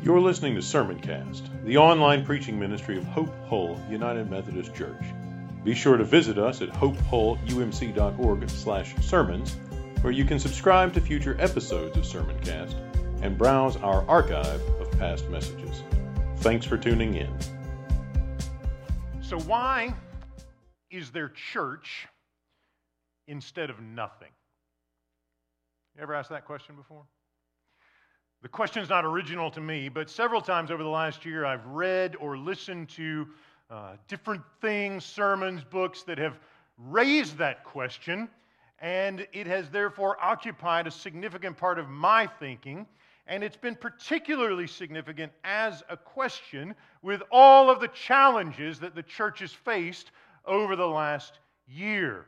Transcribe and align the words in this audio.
You're 0.00 0.20
listening 0.20 0.54
to 0.54 0.60
Sermoncast, 0.60 1.64
the 1.64 1.76
online 1.76 2.24
preaching 2.24 2.56
ministry 2.56 2.96
of 2.96 3.02
Hope 3.04 3.34
Hull 3.48 3.76
United 3.90 4.30
Methodist 4.30 4.72
Church. 4.72 5.02
Be 5.64 5.74
sure 5.74 5.96
to 5.96 6.04
visit 6.04 6.38
us 6.38 6.62
at 6.62 6.68
hopehullumc.org/sermons, 6.68 9.56
where 10.00 10.12
you 10.12 10.24
can 10.24 10.38
subscribe 10.38 10.94
to 10.94 11.00
future 11.00 11.36
episodes 11.40 11.96
of 11.96 12.04
Sermoncast 12.04 12.76
and 13.22 13.36
browse 13.36 13.76
our 13.78 14.08
archive 14.08 14.62
of 14.80 14.88
past 15.00 15.28
messages. 15.30 15.82
Thanks 16.36 16.64
for 16.64 16.78
tuning 16.78 17.14
in. 17.14 17.36
So, 19.20 19.40
why 19.40 19.96
is 20.92 21.10
there 21.10 21.28
church 21.28 22.06
instead 23.26 23.68
of 23.68 23.80
nothing? 23.80 24.30
You 25.96 26.02
ever 26.02 26.14
asked 26.14 26.30
that 26.30 26.44
question 26.44 26.76
before? 26.76 27.08
The 28.40 28.48
question 28.48 28.84
is 28.84 28.88
not 28.88 29.04
original 29.04 29.50
to 29.50 29.60
me, 29.60 29.88
but 29.88 30.08
several 30.08 30.40
times 30.40 30.70
over 30.70 30.84
the 30.84 30.88
last 30.88 31.24
year 31.24 31.44
I've 31.44 31.66
read 31.66 32.14
or 32.20 32.38
listened 32.38 32.88
to 32.90 33.26
uh, 33.68 33.96
different 34.06 34.42
things, 34.60 35.04
sermons, 35.04 35.64
books 35.64 36.04
that 36.04 36.18
have 36.18 36.38
raised 36.76 37.36
that 37.38 37.64
question, 37.64 38.28
and 38.78 39.26
it 39.32 39.48
has 39.48 39.68
therefore 39.70 40.16
occupied 40.22 40.86
a 40.86 40.90
significant 40.92 41.56
part 41.56 41.80
of 41.80 41.88
my 41.88 42.28
thinking. 42.38 42.86
And 43.26 43.42
it's 43.42 43.56
been 43.56 43.74
particularly 43.74 44.68
significant 44.68 45.32
as 45.42 45.82
a 45.90 45.96
question 45.96 46.76
with 47.02 47.22
all 47.32 47.68
of 47.68 47.80
the 47.80 47.88
challenges 47.88 48.78
that 48.78 48.94
the 48.94 49.02
church 49.02 49.40
has 49.40 49.52
faced 49.52 50.12
over 50.46 50.76
the 50.76 50.86
last 50.86 51.40
year 51.66 52.26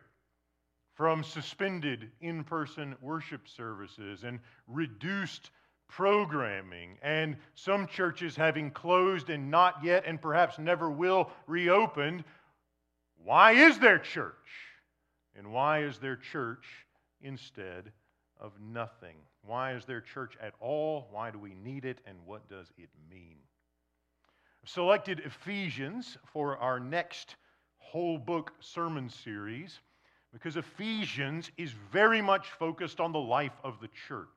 from 0.94 1.22
suspended 1.22 2.10
in 2.20 2.42
person 2.42 2.96
worship 3.00 3.48
services 3.48 4.24
and 4.24 4.40
reduced 4.66 5.50
programming, 5.90 6.96
and 7.02 7.36
some 7.54 7.86
churches 7.86 8.36
having 8.36 8.70
closed 8.70 9.28
and 9.28 9.50
not 9.50 9.82
yet 9.82 10.04
and 10.06 10.20
perhaps 10.20 10.58
never 10.58 10.90
will 10.90 11.30
reopened. 11.46 12.24
Why 13.24 13.52
is 13.52 13.78
there 13.78 13.98
church? 13.98 14.34
And 15.36 15.52
why 15.52 15.82
is 15.82 15.98
there 15.98 16.16
church 16.16 16.64
instead 17.20 17.92
of 18.38 18.52
nothing? 18.60 19.16
Why 19.42 19.74
is 19.74 19.84
there 19.84 20.00
church 20.00 20.36
at 20.40 20.54
all? 20.60 21.08
Why 21.10 21.30
do 21.30 21.38
we 21.38 21.54
need 21.54 21.84
it? 21.84 21.98
And 22.06 22.16
what 22.24 22.48
does 22.48 22.72
it 22.78 22.88
mean? 23.10 23.36
I've 24.62 24.70
selected 24.70 25.20
Ephesians 25.20 26.16
for 26.32 26.56
our 26.58 26.78
next 26.78 27.36
whole 27.78 28.18
book 28.18 28.52
sermon 28.60 29.08
series 29.08 29.80
because 30.32 30.56
Ephesians 30.56 31.50
is 31.56 31.72
very 31.92 32.22
much 32.22 32.48
focused 32.58 33.00
on 33.00 33.12
the 33.12 33.18
life 33.18 33.58
of 33.64 33.80
the 33.80 33.88
church. 34.06 34.28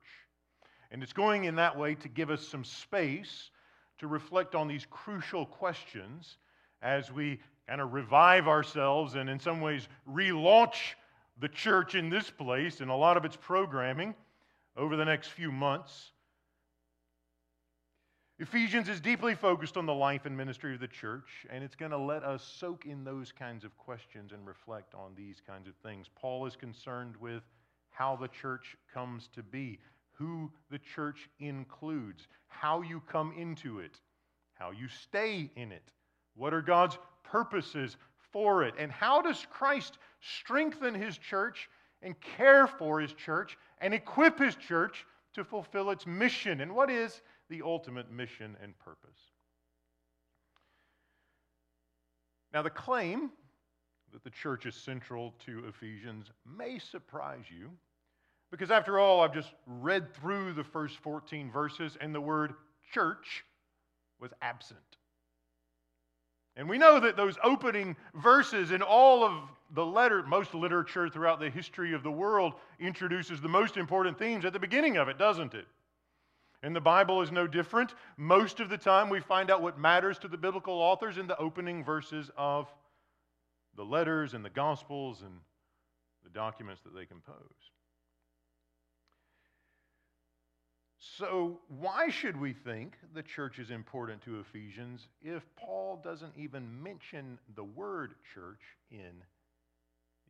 And 0.94 1.02
it's 1.02 1.12
going 1.12 1.42
in 1.42 1.56
that 1.56 1.76
way 1.76 1.96
to 1.96 2.08
give 2.08 2.30
us 2.30 2.46
some 2.46 2.62
space 2.62 3.50
to 3.98 4.06
reflect 4.06 4.54
on 4.54 4.68
these 4.68 4.86
crucial 4.88 5.44
questions 5.44 6.36
as 6.82 7.10
we 7.10 7.40
kind 7.68 7.80
of 7.80 7.92
revive 7.92 8.46
ourselves 8.46 9.16
and, 9.16 9.28
in 9.28 9.40
some 9.40 9.60
ways, 9.60 9.88
relaunch 10.08 10.94
the 11.40 11.48
church 11.48 11.96
in 11.96 12.10
this 12.10 12.30
place 12.30 12.78
and 12.80 12.92
a 12.92 12.94
lot 12.94 13.16
of 13.16 13.24
its 13.24 13.34
programming 13.34 14.14
over 14.76 14.94
the 14.94 15.04
next 15.04 15.30
few 15.30 15.50
months. 15.50 16.12
Ephesians 18.38 18.88
is 18.88 19.00
deeply 19.00 19.34
focused 19.34 19.76
on 19.76 19.86
the 19.86 19.92
life 19.92 20.26
and 20.26 20.36
ministry 20.36 20.74
of 20.74 20.80
the 20.80 20.86
church, 20.86 21.44
and 21.50 21.64
it's 21.64 21.74
going 21.74 21.90
to 21.90 21.98
let 21.98 22.22
us 22.22 22.44
soak 22.60 22.86
in 22.86 23.02
those 23.02 23.32
kinds 23.32 23.64
of 23.64 23.76
questions 23.78 24.30
and 24.30 24.46
reflect 24.46 24.94
on 24.94 25.10
these 25.16 25.42
kinds 25.44 25.66
of 25.66 25.74
things. 25.82 26.06
Paul 26.14 26.46
is 26.46 26.54
concerned 26.54 27.16
with 27.16 27.42
how 27.90 28.14
the 28.14 28.28
church 28.28 28.76
comes 28.92 29.28
to 29.34 29.42
be, 29.42 29.80
who 30.14 30.50
the 30.70 30.78
church 30.78 31.28
includes, 31.38 32.26
how 32.48 32.80
you 32.82 33.00
come 33.10 33.32
into 33.36 33.80
it, 33.80 34.00
how 34.54 34.70
you 34.70 34.88
stay 34.88 35.50
in 35.56 35.72
it, 35.72 35.92
what 36.34 36.54
are 36.54 36.62
God's 36.62 36.98
purposes 37.22 37.96
for 38.32 38.64
it, 38.64 38.74
and 38.78 38.90
how 38.90 39.20
does 39.20 39.46
Christ 39.50 39.98
strengthen 40.20 40.94
his 40.94 41.18
church 41.18 41.68
and 42.02 42.14
care 42.20 42.66
for 42.66 43.00
his 43.00 43.12
church 43.12 43.56
and 43.80 43.92
equip 43.94 44.38
his 44.38 44.54
church 44.56 45.04
to 45.34 45.44
fulfill 45.44 45.90
its 45.90 46.06
mission, 46.06 46.60
and 46.60 46.74
what 46.74 46.90
is 46.90 47.20
the 47.50 47.62
ultimate 47.62 48.10
mission 48.10 48.56
and 48.62 48.78
purpose. 48.78 49.18
Now, 52.52 52.62
the 52.62 52.70
claim 52.70 53.30
that 54.12 54.22
the 54.22 54.30
church 54.30 54.64
is 54.64 54.76
central 54.76 55.34
to 55.44 55.66
Ephesians 55.66 56.30
may 56.46 56.78
surprise 56.78 57.44
you 57.50 57.70
because, 58.54 58.70
after 58.70 59.00
all, 59.00 59.20
I've 59.20 59.34
just 59.34 59.52
read 59.66 60.14
through 60.14 60.52
the 60.52 60.62
first 60.62 60.98
14 60.98 61.50
verses 61.50 61.98
and 62.00 62.14
the 62.14 62.20
word 62.20 62.54
church 62.92 63.44
was 64.20 64.30
absent. 64.40 64.78
And 66.54 66.68
we 66.68 66.78
know 66.78 67.00
that 67.00 67.16
those 67.16 67.36
opening 67.42 67.96
verses 68.14 68.70
in 68.70 68.80
all 68.80 69.24
of 69.24 69.32
the 69.74 69.84
letter, 69.84 70.22
most 70.22 70.54
literature 70.54 71.08
throughout 71.08 71.40
the 71.40 71.50
history 71.50 71.94
of 71.94 72.04
the 72.04 72.12
world 72.12 72.52
introduces 72.78 73.40
the 73.40 73.48
most 73.48 73.76
important 73.76 74.20
themes 74.20 74.44
at 74.44 74.52
the 74.52 74.60
beginning 74.60 74.98
of 74.98 75.08
it, 75.08 75.18
doesn't 75.18 75.54
it? 75.54 75.66
And 76.62 76.76
the 76.76 76.80
Bible 76.80 77.22
is 77.22 77.32
no 77.32 77.48
different. 77.48 77.94
Most 78.16 78.60
of 78.60 78.68
the 78.68 78.78
time, 78.78 79.10
we 79.10 79.18
find 79.18 79.50
out 79.50 79.62
what 79.62 79.80
matters 79.80 80.16
to 80.18 80.28
the 80.28 80.36
biblical 80.36 80.74
authors 80.74 81.18
in 81.18 81.26
the 81.26 81.36
opening 81.38 81.82
verses 81.82 82.30
of 82.36 82.68
the 83.76 83.84
letters 83.84 84.32
and 84.32 84.44
the 84.44 84.50
Gospels 84.50 85.22
and 85.22 85.40
the 86.22 86.30
documents 86.30 86.82
that 86.82 86.94
they 86.94 87.04
compose. 87.04 87.73
So, 91.18 91.60
why 91.68 92.08
should 92.08 92.40
we 92.40 92.54
think 92.54 92.96
the 93.14 93.22
church 93.22 93.58
is 93.58 93.70
important 93.70 94.22
to 94.22 94.40
Ephesians 94.40 95.08
if 95.20 95.42
Paul 95.54 96.00
doesn't 96.02 96.32
even 96.34 96.82
mention 96.82 97.38
the 97.54 97.64
word 97.64 98.14
church 98.34 98.62
in 98.90 99.12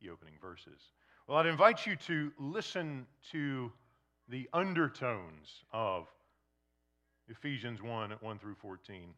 the 0.01 0.09
opening 0.09 0.33
verses? 0.41 0.91
Well, 1.27 1.37
I'd 1.37 1.45
invite 1.45 1.85
you 1.85 1.95
to 2.07 2.31
listen 2.37 3.07
to 3.31 3.71
the 4.27 4.49
undertones 4.51 5.63
of 5.71 6.07
Ephesians 7.29 7.81
1 7.81 8.11
1 8.19 8.39
through 8.39 8.55
14. 8.55 9.13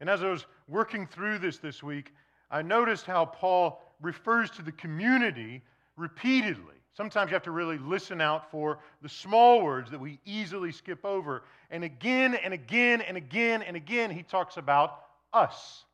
And 0.00 0.08
as 0.08 0.22
I 0.22 0.28
was 0.28 0.46
working 0.68 1.08
through 1.08 1.38
this 1.38 1.58
this 1.58 1.82
week, 1.82 2.14
I 2.48 2.62
noticed 2.62 3.06
how 3.06 3.24
Paul 3.24 3.82
refers 4.00 4.50
to 4.52 4.62
the 4.62 4.72
community 4.72 5.62
repeatedly. 5.96 6.81
Sometimes 6.94 7.30
you 7.30 7.34
have 7.34 7.42
to 7.44 7.50
really 7.50 7.78
listen 7.78 8.20
out 8.20 8.50
for 8.50 8.78
the 9.00 9.08
small 9.08 9.62
words 9.62 9.90
that 9.90 10.00
we 10.00 10.18
easily 10.24 10.72
skip 10.72 11.04
over. 11.04 11.42
And 11.70 11.84
again 11.84 12.34
and 12.34 12.52
again 12.52 13.00
and 13.00 13.16
again 13.16 13.62
and 13.62 13.76
again, 13.76 14.10
he 14.10 14.22
talks 14.22 14.56
about 14.56 15.00
us. 15.32 15.84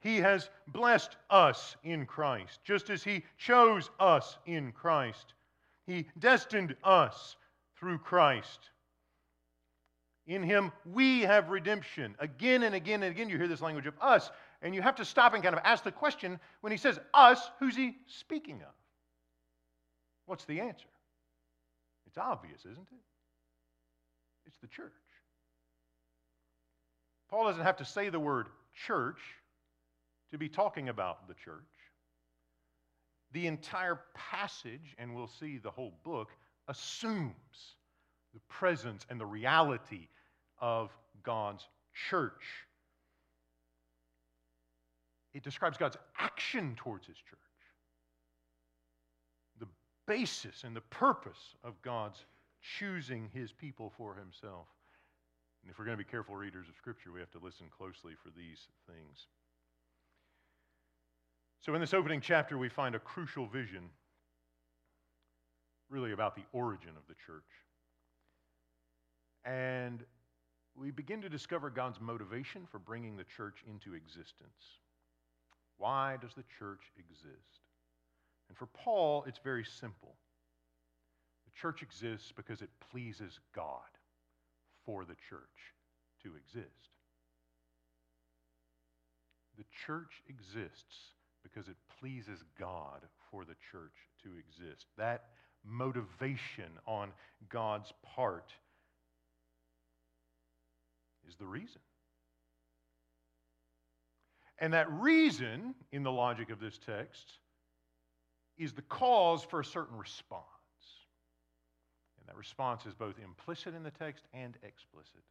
He 0.00 0.18
has 0.18 0.48
blessed 0.68 1.16
us 1.30 1.76
in 1.84 2.06
Christ, 2.06 2.60
just 2.64 2.90
as 2.90 3.02
he 3.02 3.24
chose 3.38 3.90
us 3.98 4.38
in 4.46 4.72
Christ. 4.72 5.34
He 5.86 6.06
destined 6.18 6.74
us 6.84 7.36
through 7.78 7.98
Christ 7.98 8.70
in 10.26 10.42
him 10.42 10.72
we 10.92 11.20
have 11.22 11.50
redemption. 11.50 12.14
Again 12.18 12.64
and 12.64 12.74
again 12.74 13.02
and 13.02 13.12
again, 13.12 13.28
you 13.28 13.38
hear 13.38 13.48
this 13.48 13.60
language 13.60 13.86
of 13.86 13.94
us, 14.00 14.30
and 14.62 14.74
you 14.74 14.82
have 14.82 14.96
to 14.96 15.04
stop 15.04 15.34
and 15.34 15.42
kind 15.42 15.54
of 15.54 15.62
ask 15.64 15.84
the 15.84 15.92
question 15.92 16.40
when 16.60 16.72
he 16.72 16.78
says 16.78 16.98
us, 17.14 17.50
who's 17.58 17.76
he 17.76 17.96
speaking 18.06 18.56
of? 18.56 18.74
What's 20.26 20.44
the 20.44 20.60
answer? 20.60 20.88
It's 22.06 22.18
obvious, 22.18 22.60
isn't 22.60 22.88
it? 22.92 23.04
It's 24.46 24.58
the 24.58 24.68
church. 24.68 24.92
Paul 27.28 27.44
doesn't 27.44 27.62
have 27.62 27.76
to 27.78 27.84
say 27.84 28.08
the 28.08 28.20
word 28.20 28.46
church 28.86 29.20
to 30.30 30.38
be 30.38 30.48
talking 30.48 30.88
about 30.88 31.26
the 31.28 31.34
church. 31.34 31.62
The 33.32 33.46
entire 33.46 34.00
passage, 34.14 34.94
and 34.98 35.14
we'll 35.14 35.30
see 35.40 35.58
the 35.58 35.70
whole 35.70 35.94
book, 36.04 36.28
assumes 36.68 37.32
the 38.34 38.40
presence 38.48 39.04
and 39.10 39.20
the 39.20 39.26
reality 39.26 40.08
of 40.60 40.90
God's 41.22 41.66
church. 42.08 42.32
It 45.34 45.42
describes 45.42 45.76
God's 45.76 45.96
action 46.18 46.74
towards 46.76 47.06
his 47.06 47.16
church, 47.16 47.38
basis 50.06 50.64
and 50.64 50.74
the 50.74 50.80
purpose 50.80 51.56
of 51.64 51.80
God's 51.82 52.24
choosing 52.78 53.28
his 53.32 53.52
people 53.52 53.92
for 53.96 54.14
himself. 54.14 54.66
And 55.62 55.70
if 55.70 55.78
we're 55.78 55.84
going 55.84 55.98
to 55.98 56.04
be 56.04 56.08
careful 56.08 56.36
readers 56.36 56.68
of 56.68 56.76
Scripture, 56.76 57.10
we 57.12 57.20
have 57.20 57.30
to 57.32 57.40
listen 57.42 57.66
closely 57.76 58.12
for 58.22 58.30
these 58.30 58.68
things. 58.86 59.26
So, 61.60 61.74
in 61.74 61.80
this 61.80 61.94
opening 61.94 62.20
chapter, 62.20 62.56
we 62.56 62.68
find 62.68 62.94
a 62.94 63.00
crucial 63.00 63.46
vision 63.46 63.90
really 65.88 66.12
about 66.12 66.36
the 66.36 66.44
origin 66.52 66.90
of 66.90 67.02
the 67.08 67.14
church. 67.26 67.42
And 69.44 70.04
we 70.76 70.90
begin 70.90 71.22
to 71.22 71.28
discover 71.28 71.70
God's 71.70 72.00
motivation 72.00 72.66
for 72.70 72.78
bringing 72.78 73.16
the 73.16 73.24
church 73.24 73.64
into 73.68 73.94
existence. 73.94 74.80
Why 75.78 76.16
does 76.20 76.34
the 76.34 76.44
church 76.58 76.82
exist? 76.98 77.65
And 78.48 78.56
for 78.56 78.66
Paul, 78.66 79.24
it's 79.26 79.40
very 79.42 79.64
simple. 79.64 80.14
The 81.44 81.60
church 81.60 81.82
exists 81.82 82.32
because 82.34 82.62
it 82.62 82.70
pleases 82.90 83.40
God 83.54 83.80
for 84.84 85.04
the 85.04 85.16
church. 85.28 85.74
to 86.22 86.32
exist. 86.36 86.90
The 89.56 89.64
church 89.86 90.22
exists 90.28 91.12
because 91.42 91.68
it 91.68 91.76
pleases 92.00 92.42
God 92.58 93.00
for 93.30 93.44
the 93.44 93.54
church 93.70 93.94
to 94.24 94.30
exist. 94.38 94.86
That 94.98 95.26
motivation 95.64 96.70
on 96.86 97.10
God's 97.48 97.92
part 98.02 98.52
is 101.28 101.36
the 101.36 101.46
reason. 101.46 101.80
And 104.58 104.72
that 104.72 104.90
reason, 104.90 105.74
in 105.92 106.02
the 106.02 106.12
logic 106.12 106.50
of 106.50 106.60
this 106.60 106.78
text, 106.78 107.38
is 108.58 108.72
the 108.72 108.82
cause 108.82 109.42
for 109.42 109.60
a 109.60 109.64
certain 109.64 109.96
response. 109.96 110.44
And 112.18 112.28
that 112.28 112.36
response 112.36 112.86
is 112.86 112.94
both 112.94 113.14
implicit 113.22 113.74
in 113.74 113.82
the 113.82 113.90
text 113.90 114.24
and 114.32 114.56
explicit. 114.62 115.22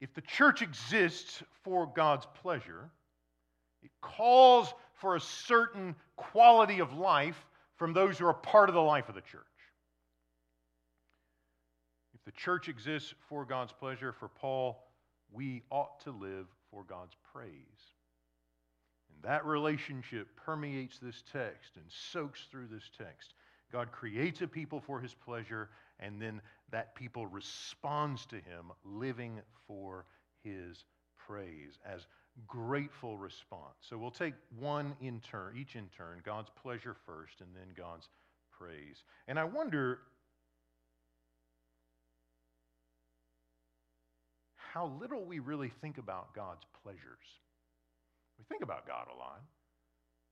If 0.00 0.14
the 0.14 0.20
church 0.20 0.62
exists 0.62 1.42
for 1.64 1.86
God's 1.86 2.26
pleasure, 2.40 2.90
it 3.82 3.90
calls 4.00 4.72
for 4.94 5.16
a 5.16 5.20
certain 5.20 5.96
quality 6.16 6.80
of 6.80 6.92
life 6.92 7.46
from 7.76 7.92
those 7.92 8.18
who 8.18 8.26
are 8.26 8.34
part 8.34 8.68
of 8.68 8.74
the 8.74 8.80
life 8.80 9.08
of 9.08 9.14
the 9.14 9.20
church. 9.20 9.42
If 12.14 12.24
the 12.24 12.32
church 12.32 12.68
exists 12.68 13.14
for 13.28 13.44
God's 13.44 13.72
pleasure, 13.72 14.12
for 14.12 14.28
Paul, 14.28 14.84
we 15.32 15.62
ought 15.70 16.00
to 16.00 16.10
live 16.10 16.46
for 16.70 16.84
God's 16.84 17.14
praise. 17.32 17.97
And 19.22 19.30
that 19.30 19.44
relationship 19.44 20.28
permeates 20.36 20.98
this 20.98 21.22
text 21.32 21.76
and 21.76 21.84
soaks 21.88 22.46
through 22.50 22.68
this 22.68 22.90
text. 22.96 23.34
God 23.72 23.92
creates 23.92 24.40
a 24.42 24.46
people 24.46 24.80
for 24.80 25.00
his 25.00 25.14
pleasure, 25.14 25.70
and 26.00 26.20
then 26.20 26.40
that 26.70 26.94
people 26.94 27.26
responds 27.26 28.24
to 28.26 28.36
him, 28.36 28.72
living 28.84 29.40
for 29.66 30.06
his 30.42 30.84
praise 31.18 31.78
as 31.84 32.06
grateful 32.46 33.18
response. 33.18 33.74
So 33.80 33.98
we'll 33.98 34.10
take 34.10 34.34
one 34.58 34.94
in 35.00 35.20
turn, 35.20 35.56
each 35.58 35.74
in 35.76 35.88
turn, 35.96 36.20
God's 36.24 36.50
pleasure 36.62 36.96
first, 37.04 37.40
and 37.40 37.48
then 37.54 37.74
God's 37.76 38.08
praise. 38.56 39.02
And 39.26 39.38
I 39.38 39.44
wonder 39.44 39.98
how 44.56 44.92
little 45.00 45.24
we 45.24 45.40
really 45.40 45.72
think 45.80 45.98
about 45.98 46.34
God's 46.34 46.64
pleasures. 46.82 46.98
We 48.38 48.44
think 48.44 48.62
about 48.62 48.86
God 48.86 49.06
a 49.12 49.18
lot, 49.18 49.42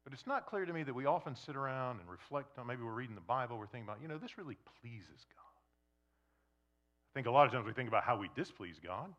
but 0.05 0.13
it's 0.13 0.27
not 0.27 0.47
clear 0.47 0.65
to 0.65 0.73
me 0.73 0.83
that 0.85 0.95
we 0.95 1.07
often 1.07 1.35
sit 1.35 1.57
around 1.57 2.01
and 2.01 2.09
reflect 2.09 2.59
on 2.59 2.67
maybe 2.67 2.83
we're 2.83 2.93
reading 2.93 3.15
the 3.17 3.21
Bible, 3.21 3.59
we're 3.59 3.67
thinking 3.67 3.89
about, 3.89 4.01
you 4.01 4.09
know, 4.09 4.19
this 4.19 4.39
really 4.39 4.57
pleases 4.81 5.27
God. 5.35 5.43
I 7.11 7.19
think 7.19 7.27
a 7.27 7.31
lot 7.31 7.47
of 7.47 7.53
times 7.53 7.67
we 7.67 7.73
think 7.73 7.89
about 7.89 8.05
how 8.05 8.17
we 8.17 8.31
displease 8.37 8.79
God. 8.83 9.13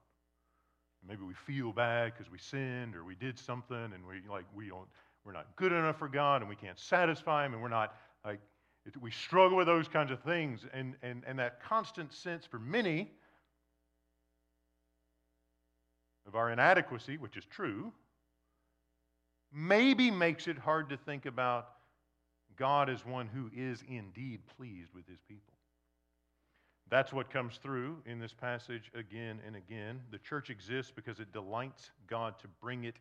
Maybe 1.07 1.23
we 1.23 1.33
feel 1.33 1.71
bad 1.71 2.13
because 2.13 2.31
we 2.31 2.37
sinned 2.37 2.95
or 2.95 3.03
we 3.03 3.15
did 3.15 3.37
something 3.37 3.75
and 3.75 4.05
we 4.07 4.21
like 4.29 4.45
we 4.55 4.67
don't 4.67 4.87
we're 5.25 5.31
not 5.31 5.47
good 5.55 5.71
enough 5.71 5.97
for 5.97 6.07
God 6.07 6.41
and 6.41 6.49
we 6.49 6.55
can't 6.55 6.79
satisfy 6.79 7.45
him 7.45 7.53
and 7.53 7.61
we're 7.61 7.69
not 7.69 7.95
like 8.25 8.39
we 8.99 9.11
struggle 9.11 9.57
with 9.57 9.67
those 9.67 9.87
kinds 9.87 10.11
of 10.11 10.21
things 10.21 10.65
and 10.73 10.95
and 11.03 11.23
and 11.27 11.39
that 11.39 11.61
constant 11.61 12.13
sense 12.13 12.45
for 12.45 12.59
many 12.59 13.11
of 16.27 16.35
our 16.35 16.51
inadequacy, 16.51 17.17
which 17.17 17.37
is 17.37 17.45
true, 17.45 17.91
maybe 19.53 20.11
makes 20.11 20.47
it 20.47 20.57
hard 20.57 20.89
to 20.89 20.97
think 20.97 21.25
about 21.25 21.69
God 22.57 22.89
as 22.89 23.05
one 23.05 23.27
who 23.27 23.49
is 23.55 23.83
indeed 23.87 24.41
pleased 24.57 24.93
with 24.93 25.07
his 25.07 25.19
people. 25.27 25.53
That's 26.89 27.11
what 27.11 27.29
comes 27.29 27.57
through 27.57 27.97
in 28.05 28.19
this 28.19 28.33
passage 28.33 28.91
again 28.95 29.39
and 29.45 29.55
again. 29.55 30.01
The 30.11 30.19
church 30.19 30.49
exists 30.49 30.91
because 30.95 31.19
it 31.19 31.33
delights 31.33 31.91
God 32.07 32.39
to 32.39 32.47
bring 32.61 32.85
it 32.85 32.95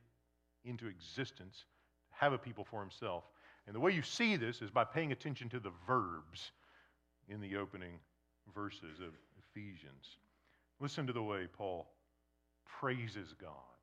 into 0.64 0.88
existence, 0.88 1.64
have 2.10 2.32
a 2.32 2.38
people 2.38 2.64
for 2.64 2.80
himself. 2.80 3.24
And 3.66 3.74
the 3.74 3.80
way 3.80 3.92
you 3.92 4.02
see 4.02 4.36
this 4.36 4.60
is 4.60 4.70
by 4.70 4.84
paying 4.84 5.12
attention 5.12 5.48
to 5.50 5.60
the 5.60 5.72
verbs 5.86 6.50
in 7.28 7.40
the 7.40 7.56
opening 7.56 7.98
verses 8.54 9.00
of 9.00 9.12
Ephesians. 9.38 10.18
Listen 10.80 11.06
to 11.06 11.12
the 11.12 11.22
way 11.22 11.46
Paul 11.52 11.88
praises 12.80 13.34
God. 13.40 13.75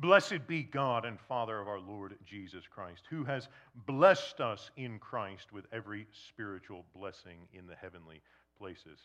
Blessed 0.00 0.46
be 0.46 0.62
God 0.62 1.04
and 1.04 1.18
Father 1.18 1.58
of 1.58 1.66
our 1.66 1.80
Lord 1.80 2.16
Jesus 2.24 2.64
Christ, 2.68 3.02
who 3.10 3.24
has 3.24 3.48
blessed 3.86 4.40
us 4.40 4.70
in 4.76 4.98
Christ 5.00 5.52
with 5.52 5.66
every 5.72 6.06
spiritual 6.28 6.84
blessing 6.94 7.38
in 7.52 7.66
the 7.66 7.74
heavenly 7.74 8.22
places. 8.58 9.00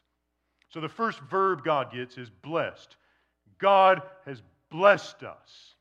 So 0.69 0.80
the 0.81 0.90
first 0.90 1.19
verb 1.22 1.63
God 1.63 1.92
gets 1.92 2.18
is 2.18 2.30
blessed. 2.30 2.95
God 3.57 4.04
has 4.25 4.44
blessed 4.69 5.24
us. 5.24 5.75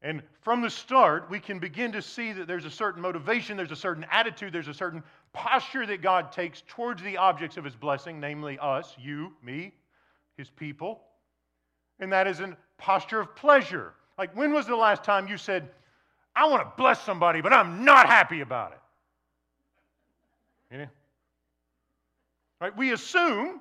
And 0.00 0.22
from 0.40 0.62
the 0.62 0.70
start, 0.70 1.30
we 1.30 1.38
can 1.38 1.58
begin 1.58 1.92
to 1.92 2.02
see 2.02 2.32
that 2.32 2.48
there's 2.48 2.64
a 2.64 2.70
certain 2.70 3.02
motivation, 3.02 3.56
there's 3.56 3.70
a 3.72 3.76
certain 3.76 4.06
attitude, 4.10 4.54
there's 4.54 4.68
a 4.68 4.74
certain 4.74 5.02
posture 5.34 5.86
that 5.86 6.02
God 6.02 6.32
takes 6.32 6.62
towards 6.66 7.02
the 7.02 7.18
objects 7.18 7.56
of 7.58 7.64
his 7.64 7.76
blessing, 7.76 8.18
namely 8.18 8.58
us, 8.58 8.96
you, 8.98 9.34
me, 9.42 9.74
his 10.36 10.48
people 10.48 11.02
and 12.02 12.12
that 12.12 12.26
is 12.26 12.40
a 12.40 12.56
posture 12.82 13.20
of 13.20 13.34
pleasure. 13.36 13.94
Like, 14.18 14.36
when 14.36 14.52
was 14.52 14.66
the 14.66 14.76
last 14.76 15.04
time 15.04 15.28
you 15.28 15.38
said, 15.38 15.70
I 16.34 16.48
want 16.48 16.62
to 16.62 16.72
bless 16.76 17.00
somebody, 17.02 17.40
but 17.40 17.52
I'm 17.52 17.84
not 17.84 18.06
happy 18.06 18.40
about 18.40 18.72
it? 18.72 18.78
You 20.72 20.78
know? 20.78 20.88
Right? 22.60 22.76
We 22.76 22.92
assume 22.92 23.60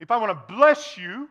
if 0.00 0.10
I 0.10 0.16
want 0.16 0.30
to 0.30 0.54
bless 0.54 0.96
you, 0.96 1.28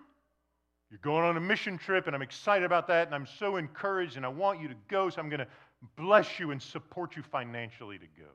you're 0.89 0.99
going 1.01 1.23
on 1.23 1.35
a 1.35 1.41
mission 1.41 1.77
trip, 1.77 2.07
and 2.07 2.15
I'm 2.15 2.21
excited 2.21 2.65
about 2.65 2.87
that, 2.87 3.07
and 3.07 3.15
I'm 3.15 3.27
so 3.39 3.57
encouraged, 3.57 4.17
and 4.17 4.25
I 4.25 4.29
want 4.29 4.61
you 4.61 4.67
to 4.67 4.75
go, 4.87 5.09
so 5.09 5.19
I'm 5.19 5.29
going 5.29 5.39
to 5.39 5.47
bless 5.95 6.39
you 6.39 6.51
and 6.51 6.61
support 6.61 7.15
you 7.15 7.23
financially 7.23 7.97
to 7.97 8.05
go. 8.17 8.27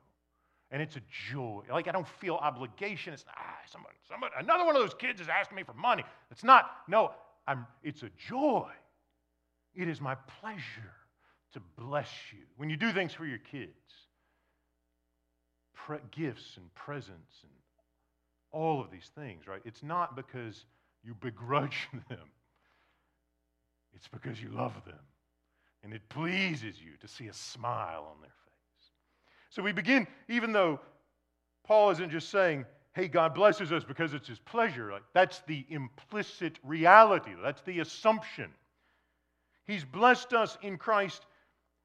And 0.69 0.81
it's 0.81 0.97
a 0.97 1.01
joy. 1.31 1.61
Like 1.71 1.87
I 1.87 1.93
don't 1.93 2.07
feel 2.07 2.35
obligation. 2.35 3.13
It's 3.13 3.23
ah, 3.29 3.55
somebody, 3.71 3.95
somebody, 4.09 4.33
another 4.37 4.65
one 4.65 4.75
of 4.75 4.81
those 4.81 4.93
kids 4.93 5.21
is 5.21 5.29
asking 5.29 5.55
me 5.55 5.63
for 5.63 5.73
money. 5.73 6.03
It's 6.29 6.43
not. 6.43 6.71
No, 6.89 7.11
I'm, 7.47 7.65
it's 7.83 8.03
a 8.03 8.09
joy. 8.17 8.69
It 9.73 9.87
is 9.87 10.01
my 10.01 10.15
pleasure 10.41 10.93
to 11.53 11.61
bless 11.77 12.09
you. 12.31 12.39
When 12.57 12.69
you 12.69 12.77
do 12.77 12.91
things 12.91 13.13
for 13.13 13.25
your 13.25 13.37
kids, 13.37 13.71
pre- 15.73 15.97
gifts 16.11 16.57
and 16.57 16.73
presents 16.75 17.43
and 17.43 17.51
all 18.51 18.81
of 18.81 18.91
these 18.91 19.09
things, 19.15 19.47
right? 19.47 19.61
It's 19.65 19.83
not 19.83 20.15
because 20.15 20.65
you 21.03 21.15
begrudge 21.15 21.87
them, 22.09 22.29
it's 23.95 24.07
because 24.07 24.41
you 24.41 24.49
love 24.49 24.73
them. 24.85 24.99
And 25.83 25.93
it 25.93 26.01
pleases 26.09 26.75
you 26.81 26.97
to 26.99 27.07
see 27.07 27.27
a 27.27 27.33
smile 27.33 28.07
on 28.11 28.19
their 28.19 28.29
face. 28.29 28.91
So 29.49 29.61
we 29.61 29.71
begin, 29.71 30.07
even 30.27 30.51
though 30.51 30.79
Paul 31.63 31.91
isn't 31.91 32.09
just 32.09 32.29
saying, 32.29 32.65
hey, 32.97 33.07
God 33.07 33.35
blesses 33.35 33.71
us 33.71 33.83
because 33.83 34.15
it's 34.15 34.27
His 34.27 34.39
pleasure. 34.39 34.91
Like, 34.91 35.03
that's 35.13 35.43
the 35.45 35.63
implicit 35.69 36.57
reality, 36.63 37.29
that's 37.43 37.61
the 37.61 37.79
assumption. 37.79 38.49
He's 39.67 39.85
blessed 39.85 40.33
us 40.33 40.57
in 40.63 40.77
Christ 40.77 41.27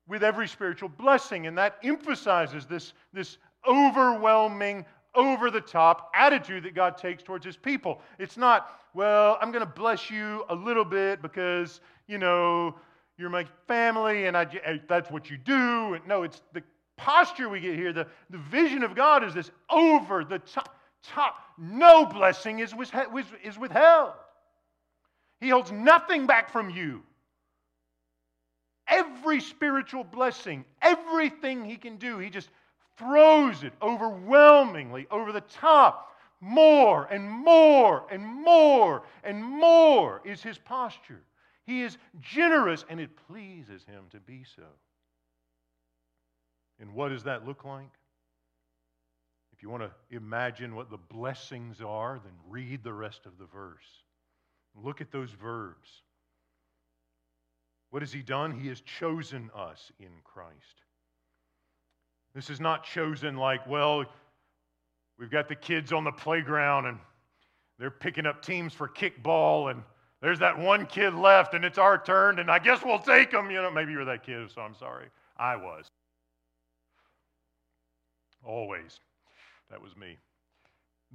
with 0.08 0.24
every 0.24 0.48
spiritual 0.48 0.88
blessing, 0.88 1.46
and 1.46 1.58
that 1.58 1.76
emphasizes 1.84 2.64
this, 2.64 2.94
this 3.12 3.36
overwhelming, 3.68 4.86
over 5.14 5.50
the 5.50 5.60
top 5.60 6.10
attitude 6.14 6.64
that 6.64 6.74
God 6.74 6.96
takes 6.96 7.22
towards 7.22 7.44
His 7.44 7.58
people. 7.58 8.00
It's 8.18 8.38
not, 8.38 8.80
well, 8.94 9.36
I'm 9.42 9.52
going 9.52 9.64
to 9.64 9.70
bless 9.70 10.10
you 10.10 10.46
a 10.48 10.54
little 10.54 10.86
bit 10.86 11.20
because, 11.20 11.82
you 12.06 12.16
know, 12.16 12.74
you're 13.18 13.28
my 13.28 13.44
family 13.68 14.24
and 14.24 14.34
I, 14.34 14.80
that's 14.88 15.10
what 15.10 15.28
you 15.28 15.36
do. 15.36 15.98
No, 16.06 16.22
it's 16.22 16.40
the 16.54 16.62
posture 16.96 17.50
we 17.50 17.60
get 17.60 17.74
here. 17.74 17.92
The, 17.92 18.06
the 18.30 18.38
vision 18.38 18.82
of 18.82 18.94
God 18.94 19.22
is 19.22 19.34
this 19.34 19.50
over 19.68 20.24
the 20.24 20.38
top 20.38 20.74
top, 21.02 21.36
no 21.58 22.06
blessing 22.06 22.58
is, 22.60 22.74
is 23.42 23.58
withheld. 23.58 24.12
He 25.40 25.48
holds 25.48 25.72
nothing 25.72 26.26
back 26.26 26.50
from 26.50 26.70
you. 26.70 27.02
Every 28.88 29.40
spiritual 29.40 30.04
blessing, 30.04 30.64
everything 30.80 31.64
he 31.64 31.76
can 31.76 31.96
do, 31.96 32.18
he 32.18 32.30
just 32.30 32.48
throws 32.98 33.62
it 33.64 33.72
overwhelmingly 33.80 35.06
over 35.10 35.32
the 35.32 35.40
top. 35.40 36.08
More 36.40 37.06
and 37.06 37.28
more 37.28 38.04
and 38.10 38.24
more 38.24 39.04
and 39.22 39.42
more 39.42 40.20
is 40.24 40.42
his 40.42 40.58
posture. 40.58 41.22
He 41.64 41.82
is 41.82 41.96
generous 42.20 42.84
and 42.88 43.00
it 43.00 43.10
pleases 43.28 43.84
him 43.84 44.04
to 44.10 44.18
be 44.18 44.44
so. 44.56 44.64
And 46.80 46.92
what 46.94 47.10
does 47.10 47.22
that 47.24 47.46
look 47.46 47.64
like? 47.64 47.90
If 49.62 49.66
you 49.66 49.70
want 49.70 49.84
to 49.84 50.16
imagine 50.16 50.74
what 50.74 50.90
the 50.90 50.98
blessings 50.98 51.80
are, 51.80 52.18
then 52.24 52.32
read 52.48 52.82
the 52.82 52.92
rest 52.92 53.26
of 53.26 53.38
the 53.38 53.46
verse. 53.46 53.84
Look 54.74 55.00
at 55.00 55.12
those 55.12 55.30
verbs. 55.30 55.88
What 57.90 58.02
has 58.02 58.12
He 58.12 58.22
done? 58.22 58.58
He 58.58 58.66
has 58.70 58.80
chosen 58.80 59.52
us 59.54 59.92
in 60.00 60.08
Christ. 60.24 60.82
This 62.34 62.50
is 62.50 62.58
not 62.58 62.82
chosen 62.82 63.36
like, 63.36 63.64
well, 63.68 64.04
we've 65.16 65.30
got 65.30 65.48
the 65.48 65.54
kids 65.54 65.92
on 65.92 66.02
the 66.02 66.10
playground 66.10 66.86
and 66.86 66.98
they're 67.78 67.88
picking 67.88 68.26
up 68.26 68.42
teams 68.42 68.72
for 68.72 68.88
kickball 68.88 69.70
and 69.70 69.84
there's 70.20 70.40
that 70.40 70.58
one 70.58 70.86
kid 70.86 71.14
left 71.14 71.54
and 71.54 71.64
it's 71.64 71.78
our 71.78 72.02
turn 72.02 72.40
and 72.40 72.50
I 72.50 72.58
guess 72.58 72.80
we'll 72.84 72.98
take 72.98 73.30
them. 73.30 73.48
You 73.48 73.62
know, 73.62 73.70
maybe 73.70 73.92
you're 73.92 74.06
that 74.06 74.26
kid, 74.26 74.50
so 74.52 74.60
I'm 74.60 74.74
sorry. 74.74 75.06
I 75.36 75.54
was. 75.54 75.86
Always. 78.44 78.98
That 79.72 79.82
was 79.82 79.96
me. 79.96 80.18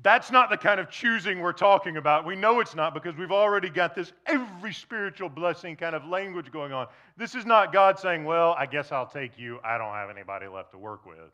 That's 0.04 0.30
not 0.30 0.50
the 0.50 0.58
kind 0.58 0.80
of 0.80 0.90
choosing 0.90 1.40
we're 1.40 1.54
talking 1.54 1.98
about. 1.98 2.26
We 2.26 2.36
know 2.36 2.60
it's 2.60 2.76
not 2.76 2.94
because 2.94 3.16
we've 3.16 3.32
already 3.32 3.70
got 3.70 3.96
this 3.96 4.12
every 4.26 4.74
spiritual 4.74 5.30
blessing 5.30 5.76
kind 5.76 5.96
of 5.96 6.06
language 6.06 6.52
going 6.52 6.74
on. 6.74 6.88
This 7.16 7.34
is 7.34 7.46
not 7.46 7.72
God 7.72 7.98
saying, 7.98 8.26
Well, 8.26 8.56
I 8.60 8.66
guess 8.66 8.92
I'll 8.92 9.08
take 9.08 9.40
you. 9.40 9.60
I 9.64 9.78
don't 9.78 9.94
have 9.94 10.10
anybody 10.10 10.48
left 10.48 10.72
to 10.72 10.78
work 10.78 11.06
with. 11.06 11.32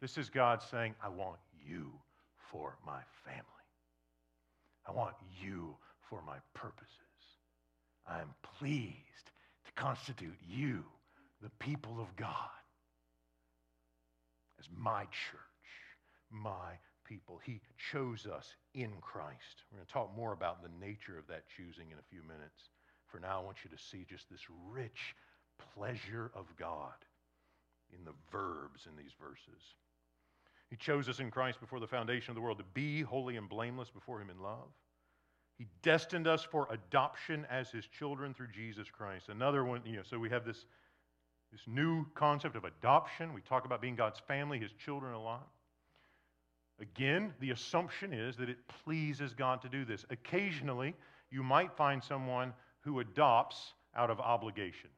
This 0.00 0.18
is 0.18 0.28
God 0.28 0.60
saying, 0.70 0.94
I 1.02 1.08
want 1.08 1.38
you 1.64 1.92
for 2.50 2.76
my 2.84 3.00
family. 3.24 3.46
I 4.86 4.92
want 4.92 5.14
you 5.40 5.76
for 6.10 6.20
my 6.26 6.36
purposes. 6.54 6.88
I 8.06 8.20
am 8.20 8.34
pleased 8.58 9.30
to 9.64 9.72
constitute 9.76 10.36
you, 10.48 10.84
the 11.40 11.50
people 11.58 12.00
of 12.00 12.14
God, 12.16 12.28
as 14.58 14.66
my 14.76 15.02
church, 15.04 15.51
my 16.32 16.78
people. 17.04 17.40
He 17.44 17.60
chose 17.90 18.26
us 18.26 18.54
in 18.74 18.90
Christ. 19.00 19.64
We're 19.70 19.78
going 19.78 19.86
to 19.86 19.92
talk 19.92 20.16
more 20.16 20.32
about 20.32 20.62
the 20.62 20.84
nature 20.84 21.18
of 21.18 21.26
that 21.28 21.44
choosing 21.56 21.90
in 21.90 21.98
a 21.98 22.08
few 22.10 22.22
minutes. 22.22 22.70
For 23.06 23.20
now, 23.20 23.40
I 23.40 23.44
want 23.44 23.58
you 23.64 23.70
to 23.76 23.82
see 23.82 24.06
just 24.08 24.30
this 24.30 24.40
rich 24.70 25.14
pleasure 25.74 26.30
of 26.34 26.46
God 26.58 26.94
in 27.92 28.04
the 28.04 28.14
verbs 28.30 28.86
in 28.86 28.96
these 28.96 29.12
verses. 29.20 29.62
He 30.70 30.76
chose 30.76 31.08
us 31.08 31.20
in 31.20 31.30
Christ 31.30 31.60
before 31.60 31.80
the 31.80 31.86
foundation 31.86 32.30
of 32.30 32.34
the 32.34 32.40
world 32.40 32.58
to 32.58 32.64
be 32.72 33.02
holy 33.02 33.36
and 33.36 33.48
blameless 33.48 33.90
before 33.90 34.20
Him 34.20 34.30
in 34.30 34.40
love. 34.40 34.70
He 35.58 35.66
destined 35.82 36.26
us 36.26 36.42
for 36.42 36.66
adoption 36.70 37.46
as 37.50 37.70
His 37.70 37.84
children 37.86 38.32
through 38.32 38.48
Jesus 38.54 38.88
Christ. 38.90 39.28
Another 39.28 39.64
one, 39.64 39.82
you 39.84 39.96
know, 39.96 40.02
so 40.02 40.18
we 40.18 40.30
have 40.30 40.46
this, 40.46 40.64
this 41.52 41.60
new 41.66 42.06
concept 42.14 42.56
of 42.56 42.64
adoption. 42.64 43.34
We 43.34 43.42
talk 43.42 43.66
about 43.66 43.82
being 43.82 43.96
God's 43.96 44.20
family, 44.20 44.58
His 44.58 44.72
children 44.72 45.12
a 45.12 45.20
lot. 45.20 45.46
Again, 46.82 47.32
the 47.38 47.52
assumption 47.52 48.12
is 48.12 48.36
that 48.36 48.48
it 48.50 48.58
pleases 48.84 49.34
God 49.34 49.62
to 49.62 49.68
do 49.68 49.84
this. 49.84 50.04
Occasionally, 50.10 50.94
you 51.30 51.44
might 51.44 51.72
find 51.76 52.02
someone 52.02 52.52
who 52.80 52.98
adopts 52.98 53.74
out 53.96 54.10
of 54.10 54.18
obligation. 54.18 54.90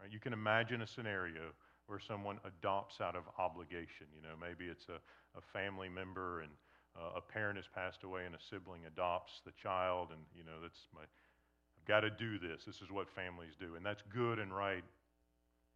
Right? 0.00 0.10
You 0.10 0.18
can 0.18 0.32
imagine 0.32 0.80
a 0.80 0.86
scenario 0.86 1.52
where 1.88 1.98
someone 1.98 2.40
adopts 2.44 3.02
out 3.02 3.14
of 3.14 3.24
obligation. 3.38 4.06
You 4.16 4.22
know, 4.22 4.34
maybe 4.40 4.64
it's 4.64 4.86
a, 4.88 4.98
a 5.38 5.42
family 5.52 5.90
member 5.90 6.40
and 6.40 6.50
uh, 6.96 7.18
a 7.18 7.20
parent 7.20 7.58
has 7.58 7.66
passed 7.74 8.02
away 8.02 8.24
and 8.24 8.34
a 8.34 8.38
sibling 8.50 8.86
adopts 8.86 9.42
the 9.44 9.52
child, 9.62 10.08
and 10.10 10.20
you 10.34 10.42
know, 10.42 10.62
that's 10.62 10.88
my, 10.94 11.02
I've 11.02 11.86
got 11.86 12.00
to 12.00 12.10
do 12.10 12.38
this. 12.38 12.64
This 12.64 12.76
is 12.76 12.90
what 12.90 13.10
families 13.10 13.52
do, 13.60 13.76
and 13.76 13.84
that's 13.84 14.02
good 14.10 14.38
and 14.38 14.54
right. 14.56 14.84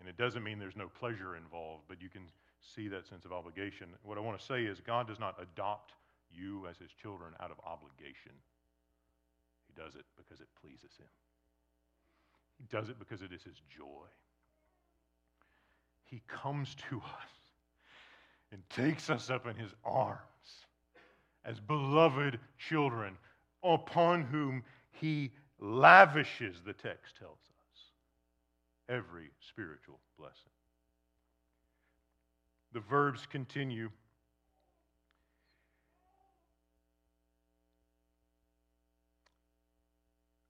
And 0.01 0.09
it 0.09 0.17
doesn't 0.17 0.43
mean 0.43 0.59
there's 0.59 0.77
no 0.77 0.89
pleasure 0.89 1.37
involved, 1.37 1.85
but 1.87 2.01
you 2.01 2.09
can 2.09 2.23
see 2.61 2.89
that 2.89 3.07
sense 3.07 3.25
of 3.25 3.33
obligation. 3.33 3.89
What 4.03 4.19
I 4.19 4.21
want 4.21 4.39
to 4.39 4.45
say 4.45 4.63
is 4.65 4.81
God 4.81 5.07
does 5.07 5.19
not 5.19 5.37
adopt 5.41 5.93
you 6.31 6.67
as 6.69 6.77
his 6.79 6.91
children 6.91 7.33
out 7.41 7.51
of 7.51 7.57
obligation. 7.67 8.33
He 9.67 9.81
does 9.81 9.95
it 9.95 10.05
because 10.17 10.41
it 10.41 10.49
pleases 10.61 10.97
him. 10.99 11.09
He 12.59 12.65
does 12.71 12.89
it 12.89 12.99
because 12.99 13.23
it 13.23 13.33
is 13.33 13.43
his 13.43 13.61
joy. 13.69 14.07
He 16.05 16.23
comes 16.29 16.75
to 16.91 16.97
us 16.97 17.33
and 18.53 18.63
takes 18.69 19.11
us 19.11 19.31
up 19.31 19.47
in 19.47 19.55
his 19.55 19.71
arms 19.85 20.21
as 21.45 21.61
beloved 21.61 22.39
children 22.59 23.17
upon 23.63 24.23
whom 24.23 24.63
he 24.91 25.31
lavishes, 25.61 26.57
the 26.65 26.73
text 26.73 27.17
tells 27.19 27.39
us, 27.39 27.81
every 28.89 29.31
spiritual 29.49 30.01
blessing. 30.19 30.53
The 32.73 32.81
verbs 32.81 33.27
continue. 33.27 33.91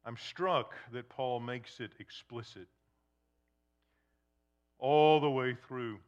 I'm 0.04 0.16
struck 0.16 0.74
that 0.92 1.08
Paul 1.08 1.40
makes 1.40 1.80
it 1.80 1.92
explicit 1.98 2.66
all 4.78 5.20
the 5.20 5.30
way 5.30 5.56
through. 5.68 5.98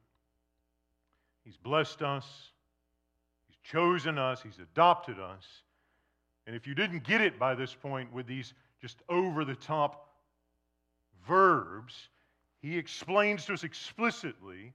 He's 1.45 1.57
blessed 1.57 2.03
us, 2.03 2.27
He's 3.49 3.59
chosen 3.63 4.19
us, 4.19 4.43
He's 4.43 4.59
adopted 4.59 5.19
us. 5.19 5.45
And 6.47 6.57
if 6.57 6.67
you 6.67 6.75
didn't 6.75 7.05
get 7.05 7.21
it 7.21 7.39
by 7.39 7.55
this 7.55 7.75
point 7.75 8.13
with 8.13 8.27
these 8.27 8.55
just 8.81 8.99
over 9.09 9.45
the 9.45 9.55
top 9.55 10.09
verbs, 11.27 12.09
he 12.61 12.77
explains 12.77 13.45
to 13.47 13.53
us 13.53 13.63
explicitly 13.63 14.73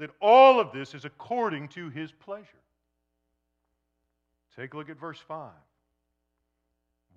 that 0.00 0.10
all 0.20 0.58
of 0.58 0.72
this 0.72 0.94
is 0.94 1.04
according 1.04 1.68
to 1.68 1.90
his 1.90 2.10
pleasure. 2.10 2.46
Take 4.56 4.72
a 4.72 4.76
look 4.78 4.88
at 4.88 4.98
verse 4.98 5.20
5. 5.28 5.50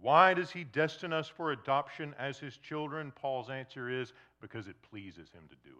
Why 0.01 0.33
does 0.33 0.51
he 0.51 0.65
destine 0.65 1.13
us 1.13 1.29
for 1.29 1.53
adoption 1.53 2.13
as 2.19 2.37
his 2.37 2.57
children? 2.57 3.13
Paul's 3.15 3.49
answer 3.49 3.89
is 3.89 4.11
because 4.41 4.67
it 4.67 4.75
pleases 4.91 5.29
him 5.29 5.43
to 5.49 5.55
do 5.63 5.73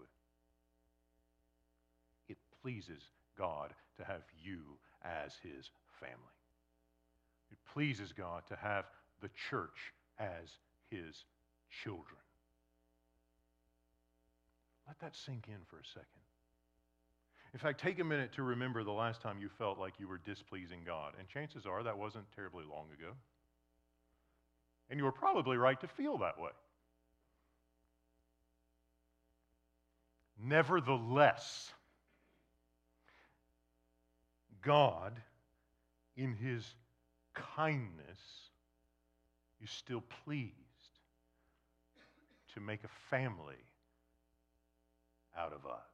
it. 2.30 2.32
It 2.32 2.38
pleases 2.62 3.04
God 3.38 3.74
to 3.98 4.06
have 4.06 4.24
you 4.42 4.62
as 5.04 5.34
his 5.44 5.72
family. 6.00 6.16
It 7.52 7.58
pleases 7.74 8.14
God 8.14 8.44
to 8.48 8.56
have 8.56 8.86
the 9.22 9.30
church 9.50 9.94
as 10.20 10.58
his 10.90 11.26
children. 11.84 12.22
Let 14.88 15.00
that 15.00 15.18
sink 15.18 15.48
in 15.50 15.66
for 15.68 15.80
a 15.80 15.86
second. 15.86 16.23
In 17.54 17.60
fact, 17.60 17.80
take 17.80 18.00
a 18.00 18.04
minute 18.04 18.34
to 18.34 18.44
remember 18.44 18.84
the 18.84 18.92
last 18.92 19.22
time 19.22 19.38
you 19.40 19.48
felt 19.48 19.78
like 19.78 19.94
you 20.00 20.08
were 20.08 20.18
displeasing 20.18 20.80
God. 20.84 21.14
And 21.20 21.28
chances 21.28 21.68
are 21.68 21.84
that 21.84 21.98
wasn't 21.98 22.26
terribly 22.36 22.64
long 22.68 22.88
ago. 22.98 23.12
And 24.90 24.98
you 24.98 25.04
were 25.04 25.12
probably 25.12 25.58
right 25.58 25.80
to 25.80 25.88
feel 25.88 26.18
that 26.18 26.40
way. 26.40 26.50
Nevertheless, 30.44 31.72
God, 34.64 35.22
in 36.18 36.34
his 36.34 36.66
kindness, 37.34 38.20
is 39.62 39.70
still 39.70 40.04
pleased 40.26 40.52
to 42.56 42.60
make 42.60 42.84
a 42.84 42.90
family 43.10 43.56
out 45.38 45.54
of 45.54 45.66
us 45.66 45.93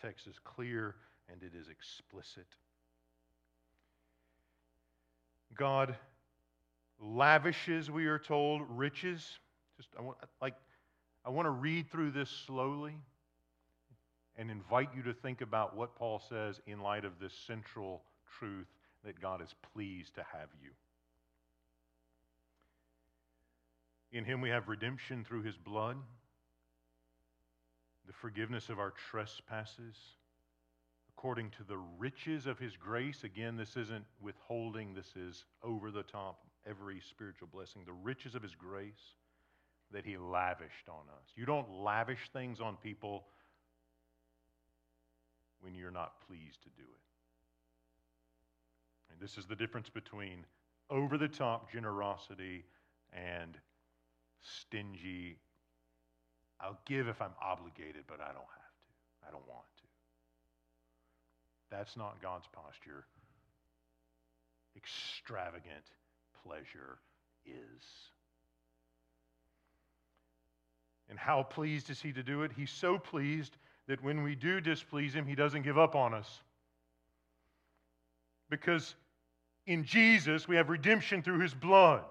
text 0.00 0.26
is 0.26 0.36
clear 0.44 0.94
and 1.30 1.42
it 1.42 1.52
is 1.58 1.68
explicit. 1.68 2.46
God 5.56 5.96
lavishes, 7.00 7.90
we 7.90 8.06
are 8.06 8.18
told, 8.18 8.62
riches. 8.68 9.38
Just 9.76 9.88
I 9.98 10.02
want 10.02 10.18
like 10.40 10.54
I 11.24 11.30
want 11.30 11.46
to 11.46 11.50
read 11.50 11.90
through 11.90 12.12
this 12.12 12.30
slowly 12.30 12.94
and 14.36 14.50
invite 14.50 14.90
you 14.94 15.02
to 15.02 15.14
think 15.14 15.40
about 15.40 15.76
what 15.76 15.96
Paul 15.96 16.22
says 16.28 16.60
in 16.66 16.80
light 16.80 17.04
of 17.04 17.18
this 17.20 17.32
central 17.46 18.02
truth 18.38 18.66
that 19.04 19.20
God 19.20 19.42
is 19.42 19.54
pleased 19.74 20.14
to 20.14 20.24
have 20.32 20.48
you. 20.62 20.70
In 24.12 24.24
him 24.24 24.40
we 24.40 24.50
have 24.50 24.68
redemption 24.68 25.24
through 25.24 25.42
his 25.42 25.56
blood 25.56 25.96
the 28.06 28.12
forgiveness 28.12 28.68
of 28.68 28.78
our 28.78 28.92
trespasses 29.10 29.96
according 31.16 31.50
to 31.50 31.64
the 31.64 31.78
riches 31.98 32.46
of 32.46 32.58
his 32.58 32.76
grace. 32.76 33.24
Again, 33.24 33.56
this 33.56 33.76
isn't 33.76 34.04
withholding, 34.20 34.94
this 34.94 35.16
is 35.16 35.44
over 35.62 35.90
the 35.90 36.02
top, 36.02 36.40
every 36.68 37.00
spiritual 37.00 37.48
blessing. 37.52 37.82
The 37.86 37.92
riches 37.92 38.34
of 38.34 38.42
his 38.42 38.54
grace 38.54 39.14
that 39.92 40.04
he 40.04 40.16
lavished 40.18 40.88
on 40.88 41.08
us. 41.16 41.28
You 41.34 41.46
don't 41.46 41.70
lavish 41.70 42.30
things 42.32 42.60
on 42.60 42.76
people 42.76 43.24
when 45.60 45.74
you're 45.74 45.90
not 45.90 46.20
pleased 46.26 46.62
to 46.64 46.68
do 46.76 46.82
it. 46.82 47.06
And 49.10 49.20
this 49.20 49.38
is 49.38 49.46
the 49.46 49.56
difference 49.56 49.88
between 49.88 50.44
over 50.90 51.16
the 51.16 51.28
top 51.28 51.72
generosity 51.72 52.64
and 53.12 53.56
stingy 54.42 55.38
I'll 56.60 56.78
give 56.86 57.08
if 57.08 57.20
I'm 57.22 57.34
obligated, 57.42 58.04
but 58.08 58.20
I 58.20 58.28
don't 58.28 58.36
have 58.36 58.74
to. 58.86 59.28
I 59.28 59.30
don't 59.30 59.46
want 59.48 59.66
to. 59.76 59.82
That's 61.70 61.96
not 61.96 62.22
God's 62.22 62.46
posture. 62.52 63.04
Extravagant 64.76 65.84
pleasure 66.44 66.98
is. 67.46 67.84
And 71.08 71.18
how 71.18 71.42
pleased 71.42 71.90
is 71.90 72.00
he 72.00 72.12
to 72.12 72.22
do 72.22 72.42
it? 72.42 72.52
He's 72.56 72.70
so 72.70 72.98
pleased 72.98 73.56
that 73.88 74.02
when 74.02 74.22
we 74.22 74.34
do 74.34 74.60
displease 74.60 75.14
him, 75.14 75.26
he 75.26 75.34
doesn't 75.34 75.62
give 75.62 75.78
up 75.78 75.94
on 75.94 76.14
us. 76.14 76.40
because 78.50 78.94
in 79.66 79.84
Jesus 79.84 80.46
we 80.48 80.56
have 80.56 80.68
redemption 80.68 81.22
through 81.22 81.40
his 81.40 81.54
blood. 81.54 82.02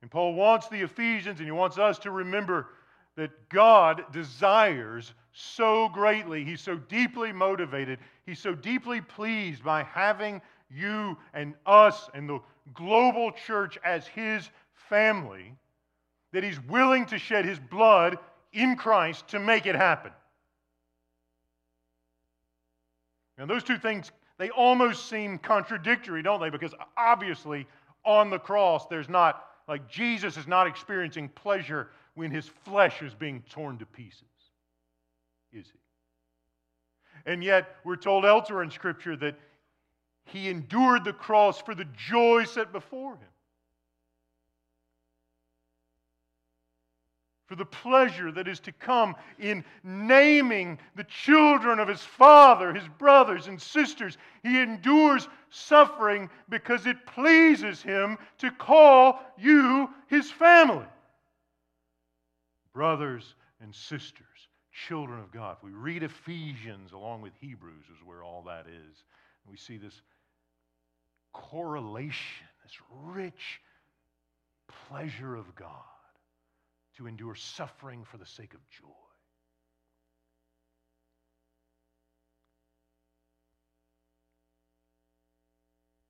And 0.00 0.10
Paul 0.10 0.34
wants 0.34 0.68
the 0.68 0.80
Ephesians 0.80 1.38
and 1.38 1.46
he 1.46 1.52
wants 1.52 1.78
us 1.78 1.98
to 2.00 2.10
remember 2.10 2.68
that 3.16 3.48
God 3.48 4.04
desires 4.12 5.12
so 5.32 5.88
greatly, 5.88 6.44
he's 6.44 6.60
so 6.60 6.76
deeply 6.76 7.32
motivated, 7.32 7.98
he's 8.26 8.38
so 8.38 8.54
deeply 8.54 9.00
pleased 9.00 9.62
by 9.64 9.82
having 9.82 10.40
you 10.70 11.16
and 11.34 11.54
us 11.66 12.08
and 12.14 12.28
the 12.28 12.40
global 12.74 13.32
church 13.32 13.78
as 13.84 14.06
his 14.06 14.48
family 14.88 15.54
that 16.32 16.42
he's 16.42 16.60
willing 16.64 17.06
to 17.06 17.18
shed 17.18 17.44
his 17.44 17.58
blood 17.58 18.18
in 18.52 18.76
Christ 18.76 19.28
to 19.28 19.38
make 19.38 19.66
it 19.66 19.74
happen. 19.74 20.12
Now, 23.38 23.46
those 23.46 23.64
two 23.64 23.78
things, 23.78 24.12
they 24.38 24.50
almost 24.50 25.08
seem 25.08 25.38
contradictory, 25.38 26.22
don't 26.22 26.40
they? 26.40 26.50
Because 26.50 26.74
obviously, 26.96 27.66
on 28.04 28.30
the 28.30 28.38
cross, 28.38 28.86
there's 28.86 29.08
not, 29.08 29.44
like, 29.68 29.88
Jesus 29.88 30.36
is 30.36 30.46
not 30.46 30.66
experiencing 30.66 31.28
pleasure 31.30 31.88
when 32.14 32.30
his 32.30 32.48
flesh 32.64 33.02
is 33.02 33.14
being 33.14 33.42
torn 33.50 33.78
to 33.78 33.86
pieces, 33.86 34.22
is 35.52 35.66
he? 35.66 35.78
And 37.24 37.42
yet, 37.42 37.76
we're 37.84 37.96
told 37.96 38.24
elsewhere 38.24 38.62
in 38.62 38.70
Scripture 38.70 39.16
that 39.16 39.36
he 40.24 40.48
endured 40.48 41.04
the 41.04 41.12
cross 41.12 41.60
for 41.60 41.74
the 41.74 41.86
joy 41.96 42.44
set 42.44 42.72
before 42.72 43.12
him. 43.12 43.28
For 47.46 47.56
the 47.56 47.64
pleasure 47.66 48.32
that 48.32 48.48
is 48.48 48.60
to 48.60 48.72
come 48.72 49.14
in 49.38 49.62
naming 49.84 50.78
the 50.96 51.04
children 51.04 51.78
of 51.78 51.88
his 51.88 52.00
father, 52.00 52.72
his 52.72 52.88
brothers 52.98 53.46
and 53.46 53.60
sisters. 53.60 54.16
He 54.42 54.58
endures 54.58 55.28
suffering 55.50 56.30
because 56.48 56.86
it 56.86 57.04
pleases 57.04 57.82
him 57.82 58.16
to 58.38 58.50
call 58.52 59.20
you 59.36 59.90
his 60.06 60.30
family. 60.30 60.86
Brothers 62.74 63.34
and 63.60 63.74
sisters, 63.74 64.48
children 64.88 65.20
of 65.20 65.30
God. 65.30 65.56
If 65.58 65.64
we 65.64 65.72
read 65.72 66.02
Ephesians 66.02 66.92
along 66.92 67.22
with 67.22 67.32
Hebrews, 67.40 67.84
is 67.84 68.04
where 68.04 68.22
all 68.22 68.42
that 68.46 68.66
is. 68.66 69.04
We 69.48 69.56
see 69.56 69.76
this 69.76 70.00
correlation, 71.32 72.46
this 72.62 72.76
rich 73.04 73.60
pleasure 74.88 75.34
of 75.36 75.54
God 75.54 75.68
to 76.96 77.06
endure 77.06 77.34
suffering 77.34 78.04
for 78.04 78.16
the 78.18 78.26
sake 78.26 78.54
of 78.54 78.60
joy. 78.70 78.88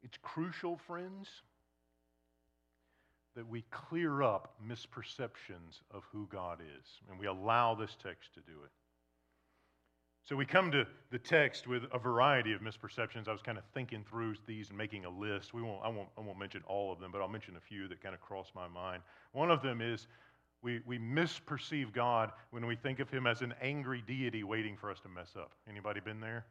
It's 0.03 0.19
crucial, 0.21 0.77
friends, 0.87 1.29
that 3.35 3.49
we 3.49 3.65
clear 3.71 4.23
up 4.23 4.55
misperceptions 4.67 5.81
of 5.91 6.03
who 6.13 6.29
God 6.31 6.61
is, 6.61 6.87
and 7.11 7.19
we 7.19 7.27
allow 7.27 7.75
this 7.75 7.97
text 8.03 8.35
to 8.35 8.41
do 8.41 8.63
it. 8.65 8.71
So 10.25 10.37
we 10.37 10.45
come 10.45 10.71
to 10.71 10.87
the 11.11 11.19
text 11.19 11.67
with 11.67 11.83
a 11.93 11.99
variety 11.99 12.53
of 12.53 12.61
misperceptions. 12.61 13.27
I 13.27 13.33
was 13.33 13.43
kind 13.43 13.59
of 13.59 13.65
thinking 13.75 14.05
through 14.09 14.37
these 14.47 14.69
and 14.69 14.79
making 14.79 15.05
a 15.05 15.11
list. 15.11 15.53
We 15.53 15.63
won't, 15.63 15.81
I, 15.83 15.89
won't, 15.89 16.09
I 16.17 16.21
won't 16.21 16.39
mention 16.39 16.63
all 16.69 16.93
of 16.93 17.01
them, 17.01 17.11
but 17.11 17.21
I'll 17.21 17.29
mention 17.29 17.57
a 17.57 17.61
few 17.61 17.89
that 17.89 18.01
kind 18.01 18.15
of 18.15 18.21
cross 18.21 18.47
my 18.55 18.69
mind. 18.69 19.03
One 19.33 19.51
of 19.51 19.63
them 19.63 19.81
is 19.81 20.07
we, 20.63 20.81
we 20.87 20.99
misperceive 20.99 21.93
God 21.93 22.31
when 22.51 22.67
we 22.67 22.77
think 22.77 23.01
of 23.01 23.11
him 23.11 23.27
as 23.27 23.43
an 23.43 23.53
angry 23.61 24.03
deity 24.07 24.45
waiting 24.45 24.77
for 24.77 24.93
us 24.93 25.01
to 25.01 25.09
mess 25.09 25.31
up. 25.37 25.51
Anybody 25.69 25.99
been 25.99 26.21
there? 26.21 26.47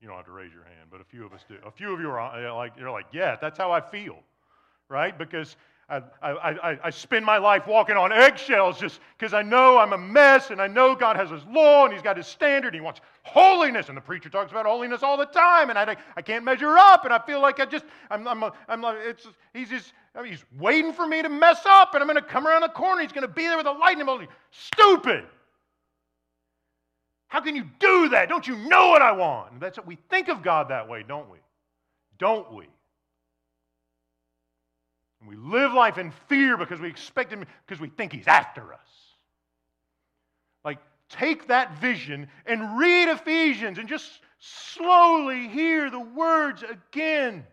You 0.00 0.06
don't 0.06 0.16
have 0.16 0.26
to 0.26 0.32
raise 0.32 0.52
your 0.52 0.64
hand, 0.64 0.90
but 0.90 1.00
a 1.00 1.04
few 1.04 1.26
of 1.26 1.32
us 1.32 1.44
do. 1.48 1.56
A 1.66 1.70
few 1.72 1.92
of 1.92 2.00
you 2.00 2.08
are 2.08 2.20
uh, 2.20 2.54
like, 2.54 2.74
you're 2.78 2.90
like, 2.90 3.06
yeah, 3.12 3.36
that's 3.40 3.58
how 3.58 3.72
I 3.72 3.80
feel, 3.80 4.20
right? 4.90 5.16
Because 5.16 5.56
I, 5.88 6.02
I, 6.22 6.30
I, 6.30 6.78
I 6.84 6.90
spend 6.90 7.24
my 7.24 7.38
life 7.38 7.66
walking 7.66 7.96
on 7.96 8.12
eggshells 8.12 8.78
just 8.78 9.00
because 9.18 9.32
I 9.32 9.42
know 9.42 9.78
I'm 9.78 9.92
a 9.92 9.98
mess 9.98 10.50
and 10.50 10.60
I 10.60 10.66
know 10.66 10.94
God 10.94 11.16
has 11.16 11.30
His 11.30 11.44
law 11.46 11.84
and 11.84 11.92
He's 11.92 12.02
got 12.02 12.16
His 12.16 12.26
standard 12.26 12.68
and 12.68 12.74
He 12.76 12.80
wants 12.80 13.00
holiness. 13.22 13.88
And 13.88 13.96
the 13.96 14.02
preacher 14.02 14.28
talks 14.28 14.50
about 14.52 14.66
holiness 14.66 15.02
all 15.02 15.16
the 15.16 15.26
time 15.26 15.70
and 15.70 15.78
I, 15.78 15.96
I 16.16 16.22
can't 16.22 16.44
measure 16.44 16.76
up 16.76 17.04
and 17.04 17.14
I 17.14 17.18
feel 17.18 17.40
like 17.40 17.58
I 17.58 17.64
just, 17.64 17.84
I'm, 18.10 18.28
I'm, 18.28 18.42
a, 18.42 18.52
I'm 18.68 18.82
like, 18.82 18.98
it's, 19.00 19.26
He's 19.54 19.70
just, 19.70 19.92
I 20.14 20.22
mean, 20.22 20.32
He's 20.32 20.44
waiting 20.58 20.92
for 20.92 21.06
me 21.06 21.22
to 21.22 21.28
mess 21.28 21.62
up 21.66 21.94
and 21.94 22.02
I'm 22.02 22.08
going 22.08 22.22
to 22.22 22.28
come 22.28 22.46
around 22.46 22.62
the 22.62 22.68
corner. 22.68 23.02
He's 23.02 23.12
going 23.12 23.26
to 23.26 23.32
be 23.32 23.42
there 23.42 23.56
with 23.56 23.66
a 23.66 23.72
lightning 23.72 24.06
bolt. 24.06 24.22
Stupid. 24.50 25.24
How 27.28 27.40
can 27.40 27.54
you 27.54 27.64
do 27.78 28.08
that? 28.10 28.28
Don't 28.28 28.46
you 28.46 28.56
know 28.56 28.88
what 28.88 29.02
I 29.02 29.12
want? 29.12 29.52
And 29.52 29.60
that's 29.60 29.78
what 29.78 29.86
we 29.86 29.96
think 30.08 30.28
of 30.28 30.42
God 30.42 30.68
that 30.68 30.88
way, 30.88 31.04
don't 31.06 31.30
we? 31.30 31.38
Don't 32.18 32.52
we? 32.52 32.66
We 35.30 35.36
live 35.36 35.72
life 35.72 35.96
in 35.96 36.10
fear 36.28 36.56
because 36.56 36.80
we 36.80 36.88
expect 36.88 37.32
Him, 37.32 37.44
because 37.64 37.80
we 37.80 37.88
think 37.88 38.12
He's 38.12 38.26
after 38.26 38.74
us. 38.74 38.80
Like, 40.64 40.78
take 41.08 41.46
that 41.46 41.80
vision 41.80 42.26
and 42.46 42.76
read 42.76 43.08
Ephesians 43.08 43.78
and 43.78 43.88
just 43.88 44.10
slowly 44.40 45.46
hear 45.46 45.88
the 45.88 46.00
words 46.00 46.64
again. 46.64 47.46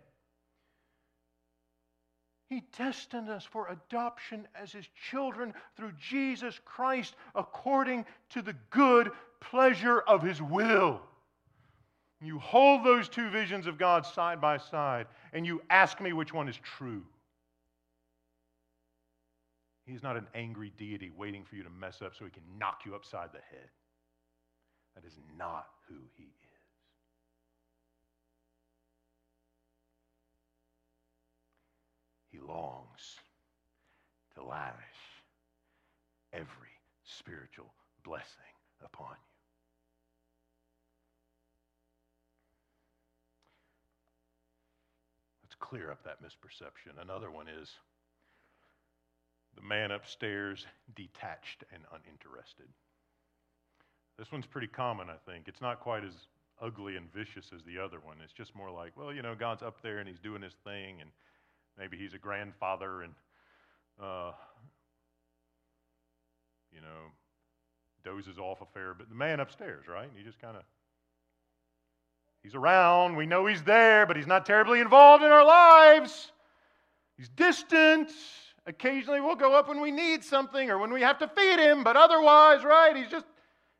He 2.49 2.63
destined 2.75 3.29
us 3.29 3.45
for 3.45 3.67
adoption 3.67 4.47
as 4.59 4.71
His 4.71 4.87
children 5.11 5.53
through 5.75 5.91
Jesus 5.99 6.59
Christ 6.65 7.15
according 7.35 8.05
to 8.31 8.41
the 8.41 8.55
good 8.71 9.11
pleasure 9.39 9.99
of 9.99 10.23
His 10.23 10.41
will. 10.41 10.99
You 12.23 12.39
hold 12.39 12.83
those 12.83 13.07
two 13.07 13.29
visions 13.29 13.67
of 13.67 13.77
God 13.77 14.03
side 14.03 14.41
by 14.41 14.57
side 14.57 15.05
and 15.31 15.45
you 15.45 15.61
ask 15.69 16.01
me 16.01 16.11
which 16.11 16.33
one 16.33 16.49
is 16.49 16.57
true. 16.57 17.03
He's 19.87 20.03
not 20.03 20.17
an 20.17 20.27
angry 20.35 20.73
deity 20.77 21.11
waiting 21.15 21.45
for 21.45 21.55
you 21.55 21.63
to 21.63 21.69
mess 21.69 22.01
up 22.01 22.11
so 22.13 22.25
he 22.25 22.31
can 22.31 22.43
knock 22.59 22.81
you 22.85 22.93
upside 22.93 23.31
the 23.31 23.37
head. 23.37 23.69
That 24.95 25.05
is 25.05 25.13
not 25.37 25.67
who 25.87 25.95
he 26.17 26.23
is. 26.23 26.29
He 32.29 32.39
longs 32.39 33.15
to 34.35 34.43
lavish 34.43 34.75
every 36.33 36.75
spiritual 37.05 37.71
blessing 38.03 38.25
upon 38.83 39.11
you. 39.11 39.15
Let's 45.43 45.55
clear 45.55 45.91
up 45.91 46.03
that 46.03 46.21
misperception. 46.21 47.01
Another 47.01 47.31
one 47.31 47.47
is 47.47 47.69
the 49.57 49.67
man 49.67 49.91
upstairs 49.91 50.65
detached 50.95 51.63
and 51.73 51.83
uninterested. 51.91 52.67
This 54.17 54.31
one's 54.31 54.45
pretty 54.45 54.67
common, 54.67 55.09
I 55.09 55.15
think. 55.29 55.47
It's 55.47 55.61
not 55.61 55.79
quite 55.79 56.03
as 56.03 56.13
ugly 56.61 56.95
and 56.95 57.11
vicious 57.11 57.51
as 57.53 57.63
the 57.63 57.77
other 57.77 57.97
one. 57.99 58.17
It's 58.23 58.33
just 58.33 58.55
more 58.55 58.71
like, 58.71 58.95
well, 58.95 59.13
you 59.13 59.21
know, 59.21 59.35
God's 59.35 59.63
up 59.63 59.81
there 59.81 59.97
and 59.97 60.07
he's 60.07 60.19
doing 60.19 60.41
his 60.41 60.53
thing, 60.63 61.01
and 61.01 61.09
maybe 61.77 61.97
he's 61.97 62.13
a 62.13 62.17
grandfather 62.17 63.01
and, 63.01 63.13
uh, 64.01 64.31
you 66.71 66.81
know, 66.81 67.11
dozes 68.03 68.37
off 68.37 68.61
a 68.61 68.65
fair 68.73 68.93
But 68.93 69.09
the 69.09 69.15
man 69.15 69.39
upstairs, 69.39 69.87
right? 69.87 70.07
And 70.07 70.17
he 70.17 70.23
just 70.23 70.39
kind 70.39 70.55
of, 70.55 70.63
he's 72.43 72.55
around. 72.55 73.15
We 73.15 73.25
know 73.25 73.47
he's 73.47 73.63
there, 73.63 74.05
but 74.05 74.15
he's 74.15 74.27
not 74.27 74.45
terribly 74.45 74.79
involved 74.79 75.23
in 75.23 75.31
our 75.31 75.45
lives. 75.45 76.31
He's 77.17 77.29
distant. 77.29 78.11
Occasionally 78.67 79.21
we'll 79.21 79.35
go 79.35 79.55
up 79.55 79.69
when 79.69 79.79
we 79.79 79.91
need 79.91 80.25
something 80.25 80.69
or 80.69 80.77
when 80.77 80.91
we 80.91 81.01
have 81.01 81.17
to 81.19 81.27
feed 81.29 81.57
him, 81.57 81.85
but 81.85 81.95
otherwise, 81.95 82.65
right, 82.65 82.95
he's 82.95 83.07
just, 83.07 83.25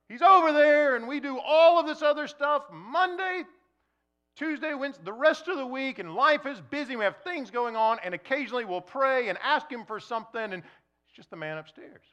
he's 0.08 0.21
over 0.21 0.54
there 0.54 0.95
and 0.95 1.08
we 1.08 1.19
do 1.19 1.38
all 1.45 1.78
of 1.78 1.86
this 1.86 2.02
other 2.02 2.26
stuff 2.26 2.63
Monday, 2.71 3.43
Tuesday, 4.38 4.73
Wednesday, 4.73 5.04
the 5.04 5.12
rest 5.12 5.50
of 5.50 5.58
the 5.58 5.65
week, 5.65 6.00
and 6.00 6.15
life 6.15 6.45
is 6.45 6.62
busy. 6.69 6.95
We 6.95 7.04
have 7.04 7.17
things 7.17 7.52
going 7.52 7.76
on, 7.76 7.97
and 8.04 8.13
occasionally 8.13 8.63
we'll 8.65 8.82
pray 8.82 9.28
and 9.28 9.38
ask 9.43 9.69
him 9.69 9.84
for 9.84 10.00
something, 10.00 10.41
and 10.41 10.54
it's 10.54 11.15
just 11.15 11.30
the 11.32 11.36
man 11.36 11.58
upstairs. 11.58 12.04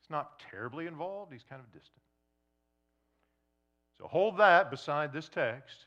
He's 0.00 0.10
not 0.10 0.42
terribly 0.50 0.86
involved, 0.86 1.32
he's 1.32 1.44
kind 1.48 1.62
of 1.62 1.66
distant. 1.72 2.02
So 3.98 4.08
hold 4.08 4.38
that 4.38 4.70
beside 4.70 5.12
this 5.12 5.28
text. 5.28 5.86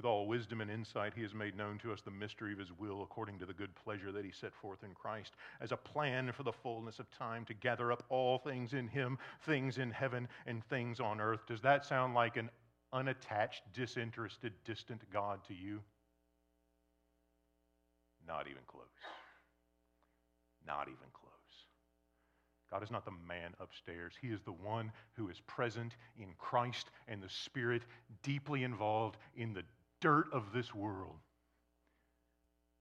With 0.00 0.06
all 0.06 0.26
wisdom 0.26 0.62
and 0.62 0.70
insight, 0.70 1.12
he 1.14 1.20
has 1.20 1.34
made 1.34 1.54
known 1.54 1.76
to 1.80 1.92
us 1.92 2.00
the 2.00 2.10
mystery 2.10 2.54
of 2.54 2.58
his 2.58 2.72
will 2.72 3.02
according 3.02 3.38
to 3.40 3.44
the 3.44 3.52
good 3.52 3.74
pleasure 3.74 4.10
that 4.12 4.24
he 4.24 4.30
set 4.30 4.54
forth 4.54 4.82
in 4.82 4.94
Christ 4.94 5.34
as 5.60 5.72
a 5.72 5.76
plan 5.76 6.32
for 6.32 6.42
the 6.42 6.54
fullness 6.54 6.98
of 7.00 7.10
time 7.10 7.44
to 7.44 7.52
gather 7.52 7.92
up 7.92 8.04
all 8.08 8.38
things 8.38 8.72
in 8.72 8.88
him, 8.88 9.18
things 9.42 9.76
in 9.76 9.90
heaven 9.90 10.26
and 10.46 10.64
things 10.64 11.00
on 11.00 11.20
earth. 11.20 11.40
Does 11.46 11.60
that 11.60 11.84
sound 11.84 12.14
like 12.14 12.38
an 12.38 12.48
unattached, 12.94 13.60
disinterested, 13.74 14.54
distant 14.64 15.02
God 15.12 15.44
to 15.48 15.54
you? 15.54 15.82
Not 18.26 18.46
even 18.46 18.62
close. 18.66 18.86
Not 20.66 20.88
even 20.88 21.10
close. 21.12 21.30
God 22.70 22.82
is 22.82 22.90
not 22.90 23.04
the 23.04 23.12
man 23.28 23.52
upstairs. 23.60 24.14
He 24.18 24.28
is 24.28 24.40
the 24.40 24.52
one 24.52 24.92
who 25.18 25.28
is 25.28 25.40
present 25.46 25.96
in 26.18 26.28
Christ 26.38 26.90
and 27.06 27.22
the 27.22 27.28
Spirit, 27.28 27.82
deeply 28.22 28.64
involved 28.64 29.18
in 29.36 29.52
the 29.52 29.62
dirt 30.00 30.26
of 30.32 30.52
this 30.54 30.74
world. 30.74 31.16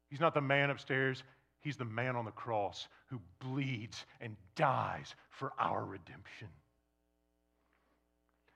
He's 0.10 0.20
not 0.20 0.34
the 0.34 0.42
man 0.42 0.70
upstairs. 0.70 1.24
He's 1.62 1.78
the 1.78 1.86
man 1.86 2.16
on 2.16 2.26
the 2.26 2.32
cross 2.32 2.88
who 3.08 3.20
bleeds 3.40 4.06
and 4.22 4.36
dies 4.56 5.14
for 5.30 5.52
our 5.60 5.84
redemption. 5.84 6.48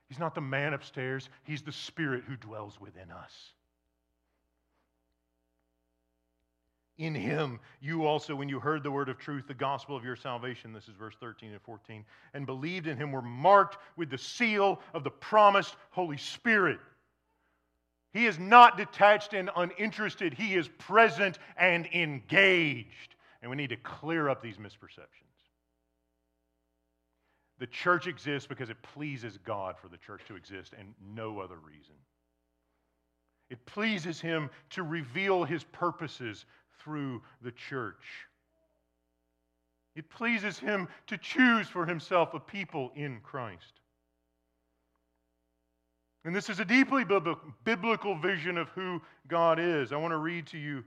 He's 0.08 0.20
not 0.20 0.36
the 0.36 0.42
man 0.42 0.74
upstairs, 0.74 1.30
he's 1.44 1.64
the 1.64 1.72
spirit 1.72 2.24
who 2.28 2.36
dwells 2.36 2.80
within 2.80 3.10
us. 3.12 3.34
In 7.00 7.16
him, 7.16 7.60
you 7.82 8.06
also, 8.06 8.36
when 8.36 8.48
you 8.48 8.60
heard 8.60 8.84
the 8.84 8.92
word 8.92 9.10
of 9.10 9.18
truth, 9.18 9.48
the 9.48 9.56
gospel 9.56 9.98
of 9.98 10.06
your 10.06 10.16
salvation, 10.16 10.72
this 10.72 10.88
is 10.88 10.94
verse 10.94 11.16
13 11.20 11.52
and 11.52 11.62
14, 11.62 12.06
and 12.36 12.46
believed 12.46 12.86
in 12.86 12.96
him, 12.96 13.12
were 13.12 13.24
marked 13.24 13.78
with 13.98 14.12
the 14.12 14.18
seal 14.18 14.80
of 14.94 15.04
the 15.04 15.10
promised 15.10 15.76
Holy 15.90 16.18
Spirit. 16.18 16.80
He 18.14 18.28
is 18.28 18.38
not 18.38 18.78
detached 18.78 19.34
and 19.34 19.50
uninterested, 19.56 20.34
he 20.34 20.56
is 20.56 20.68
present 20.78 21.40
and 21.58 21.88
engaged. 21.88 23.16
And 23.42 23.50
we 23.50 23.58
need 23.58 23.72
to 23.72 23.78
clear 23.78 24.30
up 24.30 24.42
these 24.42 24.58
misperceptions. 24.58 25.24
The 27.60 27.68
church 27.68 28.08
exists 28.08 28.48
because 28.48 28.70
it 28.70 28.82
pleases 28.82 29.38
God 29.46 29.76
for 29.82 29.88
the 29.88 29.98
church 29.98 30.22
to 30.28 30.36
exist 30.36 30.74
and 30.78 30.94
no 31.16 31.40
other 31.40 31.58
reason. 31.58 31.96
It 33.50 33.66
pleases 33.66 34.20
Him 34.20 34.50
to 34.72 34.84
reveal 34.84 35.44
His 35.44 35.64
purposes 35.64 36.46
through 36.80 37.22
the 37.42 37.52
church. 37.52 38.04
It 39.96 40.10
pleases 40.10 40.58
Him 40.58 40.88
to 41.08 41.18
choose 41.18 41.68
for 41.68 41.86
Himself 41.86 42.34
a 42.34 42.40
people 42.40 42.92
in 42.96 43.20
Christ. 43.22 43.80
And 46.26 46.34
this 46.34 46.50
is 46.50 46.60
a 46.60 46.66
deeply 46.66 47.04
biblical 47.66 48.16
vision 48.16 48.58
of 48.58 48.70
who 48.70 49.02
God 49.28 49.60
is. 49.60 49.92
I 49.92 49.98
want 49.98 50.14
to 50.14 50.18
read 50.18 50.48
to 50.48 50.58
you 50.58 50.84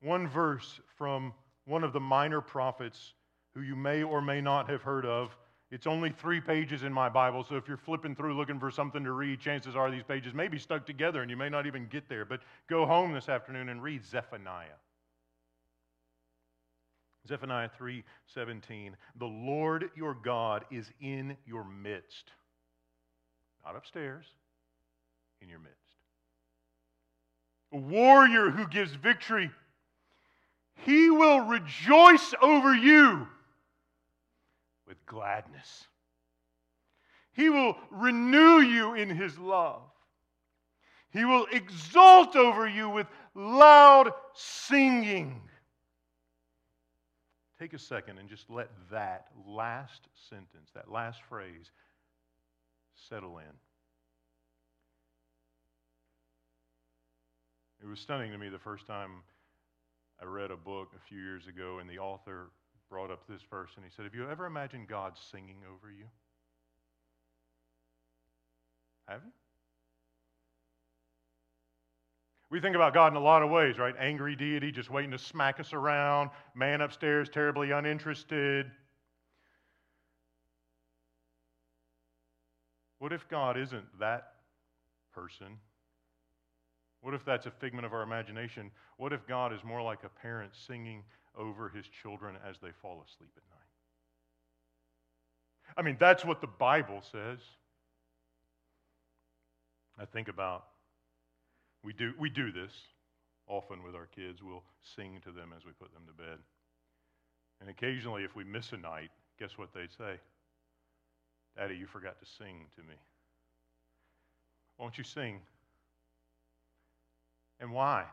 one 0.00 0.26
verse 0.26 0.80
from 0.96 1.34
one 1.66 1.84
of 1.84 1.92
the 1.92 2.00
minor 2.00 2.40
prophets 2.40 3.12
who 3.54 3.60
you 3.60 3.76
may 3.76 4.02
or 4.02 4.22
may 4.22 4.40
not 4.40 4.70
have 4.70 4.82
heard 4.82 5.04
of. 5.04 5.36
It's 5.70 5.86
only 5.86 6.10
three 6.10 6.40
pages 6.40 6.82
in 6.82 6.92
my 6.92 7.08
Bible, 7.08 7.42
so 7.42 7.56
if 7.56 7.66
you're 7.66 7.76
flipping 7.76 8.14
through 8.14 8.36
looking 8.36 8.60
for 8.60 8.70
something 8.70 9.02
to 9.04 9.12
read, 9.12 9.40
chances 9.40 9.74
are 9.74 9.90
these 9.90 10.02
pages 10.02 10.32
may 10.32 10.48
be 10.48 10.58
stuck 10.58 10.86
together 10.86 11.20
and 11.22 11.30
you 11.30 11.36
may 11.36 11.48
not 11.48 11.66
even 11.66 11.86
get 11.88 12.08
there. 12.08 12.24
But 12.24 12.40
go 12.68 12.86
home 12.86 13.12
this 13.12 13.28
afternoon 13.28 13.68
and 13.68 13.82
read 13.82 14.04
Zephaniah. 14.04 14.78
Zephaniah 17.26 17.70
3:17 17.78 18.92
The 19.16 19.26
Lord 19.26 19.90
your 19.96 20.14
God 20.14 20.64
is 20.70 20.90
in 21.00 21.36
your 21.46 21.64
midst 21.64 22.30
not 23.64 23.76
upstairs, 23.76 24.26
in 25.40 25.48
your 25.48 25.58
midst. 25.58 25.78
A 27.72 27.76
warrior 27.78 28.50
who 28.50 28.68
gives 28.68 28.92
victory. 28.94 29.50
He 30.84 31.10
will 31.10 31.40
rejoice 31.40 32.34
over 32.42 32.74
you 32.74 33.26
with 34.86 35.04
gladness. 35.06 35.86
He 37.32 37.50
will 37.50 37.76
renew 37.90 38.60
you 38.60 38.94
in 38.94 39.10
his 39.10 39.38
love. 39.38 39.82
He 41.10 41.24
will 41.24 41.46
exult 41.52 42.36
over 42.36 42.68
you 42.68 42.88
with 42.90 43.06
loud 43.34 44.12
singing. 44.34 45.40
Take 47.58 47.72
a 47.72 47.78
second 47.78 48.18
and 48.18 48.28
just 48.28 48.50
let 48.50 48.68
that 48.90 49.28
last 49.46 50.08
sentence, 50.28 50.70
that 50.74 50.90
last 50.90 51.20
phrase, 51.28 51.70
settle 53.08 53.38
in. 53.38 53.44
It 57.82 57.86
was 57.86 58.00
stunning 58.00 58.32
to 58.32 58.38
me 58.38 58.48
the 58.48 58.58
first 58.58 58.86
time 58.86 59.22
I 60.20 60.24
read 60.24 60.50
a 60.50 60.56
book 60.56 60.92
a 60.96 61.08
few 61.08 61.20
years 61.20 61.46
ago, 61.46 61.80
and 61.80 61.90
the 61.90 61.98
author 61.98 62.50
brought 62.88 63.10
up 63.10 63.26
this 63.28 63.42
verse, 63.50 63.70
and 63.76 63.84
he 63.84 63.90
said, 63.94 64.04
Have 64.04 64.14
you 64.14 64.28
ever 64.30 64.46
imagined 64.46 64.88
God 64.88 65.14
singing 65.30 65.58
over 65.68 65.90
you? 65.90 66.06
Have 69.06 69.20
you? 69.24 69.32
We 72.50 72.60
think 72.60 72.76
about 72.76 72.94
God 72.94 73.12
in 73.12 73.16
a 73.16 73.20
lot 73.20 73.42
of 73.42 73.50
ways, 73.50 73.78
right? 73.78 73.94
Angry 73.98 74.36
deity 74.36 74.70
just 74.70 74.88
waiting 74.88 75.10
to 75.10 75.18
smack 75.18 75.58
us 75.58 75.72
around, 75.72 76.30
man 76.54 76.80
upstairs 76.80 77.28
terribly 77.28 77.72
uninterested. 77.72 78.70
What 83.04 83.12
if 83.12 83.28
God 83.28 83.58
isn't 83.58 83.84
that 84.00 84.32
person? 85.14 85.58
What 87.02 87.12
if 87.12 87.22
that's 87.22 87.44
a 87.44 87.50
figment 87.50 87.84
of 87.84 87.92
our 87.92 88.00
imagination? 88.00 88.70
What 88.96 89.12
if 89.12 89.26
God 89.26 89.52
is 89.52 89.62
more 89.62 89.82
like 89.82 90.04
a 90.04 90.08
parent 90.08 90.52
singing 90.66 91.02
over 91.38 91.68
his 91.68 91.84
children 91.86 92.36
as 92.48 92.56
they 92.62 92.70
fall 92.80 93.04
asleep 93.06 93.28
at 93.36 93.42
night? 93.50 93.68
I 95.76 95.82
mean, 95.82 95.98
that's 96.00 96.24
what 96.24 96.40
the 96.40 96.46
Bible 96.46 97.02
says. 97.12 97.40
I 99.98 100.06
think 100.06 100.28
about 100.28 100.64
we 101.84 101.92
do 101.92 102.14
we 102.18 102.30
do 102.30 102.52
this 102.52 102.72
often 103.46 103.82
with 103.82 103.94
our 103.94 104.06
kids. 104.16 104.42
We'll 104.42 104.64
sing 104.96 105.20
to 105.24 105.30
them 105.30 105.52
as 105.54 105.66
we 105.66 105.72
put 105.72 105.92
them 105.92 106.04
to 106.06 106.14
bed. 106.14 106.38
And 107.60 107.68
occasionally 107.68 108.24
if 108.24 108.34
we 108.34 108.44
miss 108.44 108.72
a 108.72 108.78
night, 108.78 109.10
guess 109.38 109.58
what 109.58 109.74
they 109.74 109.88
say? 109.98 110.20
Daddy, 111.56 111.76
you 111.76 111.86
forgot 111.86 112.18
to 112.20 112.26
sing 112.38 112.66
to 112.76 112.82
me. 112.82 112.94
Won't 114.78 114.98
you 114.98 115.04
sing? 115.04 115.40
And 117.60 117.72
why? 117.72 118.04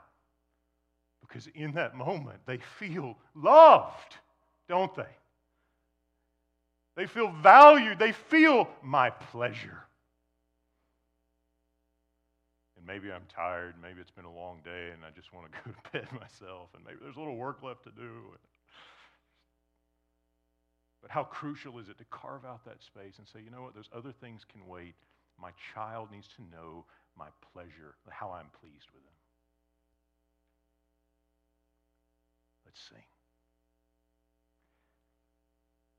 Because 1.21 1.47
in 1.55 1.73
that 1.73 1.95
moment, 1.95 2.39
they 2.45 2.59
feel 2.79 3.17
loved, 3.35 4.15
don't 4.67 4.93
they? 4.95 5.03
They 6.95 7.07
feel 7.07 7.31
valued. 7.41 7.99
They 7.99 8.11
feel 8.11 8.67
my 8.83 9.09
pleasure. 9.09 9.79
And 12.77 12.85
maybe 12.85 13.11
I'm 13.11 13.23
tired. 13.33 13.75
Maybe 13.81 14.01
it's 14.01 14.11
been 14.11 14.25
a 14.25 14.33
long 14.33 14.59
day 14.63 14.89
and 14.93 15.03
I 15.05 15.09
just 15.15 15.33
want 15.33 15.47
to 15.51 15.57
go 15.65 15.71
to 15.71 15.91
bed 15.91 16.11
myself. 16.11 16.69
And 16.75 16.83
maybe 16.85 16.97
there's 17.01 17.15
a 17.15 17.19
little 17.19 17.37
work 17.37 17.63
left 17.63 17.83
to 17.85 17.91
do. 17.91 18.35
But 21.01 21.11
how 21.11 21.23
crucial 21.23 21.79
is 21.79 21.89
it 21.89 21.97
to 21.97 22.05
carve 22.05 22.45
out 22.45 22.63
that 22.65 22.83
space 22.83 23.17
and 23.17 23.27
say, 23.27 23.39
you 23.43 23.49
know 23.49 23.63
what, 23.63 23.73
those 23.73 23.89
other 23.95 24.11
things 24.11 24.45
can 24.51 24.67
wait. 24.67 24.93
My 25.39 25.49
child 25.73 26.09
needs 26.11 26.27
to 26.35 26.43
know 26.55 26.85
my 27.17 27.27
pleasure, 27.53 27.95
how 28.09 28.31
I'm 28.31 28.49
pleased 28.61 28.87
with 28.93 29.03
them. 29.03 29.13
Let's 32.65 32.79
sing. 32.87 33.03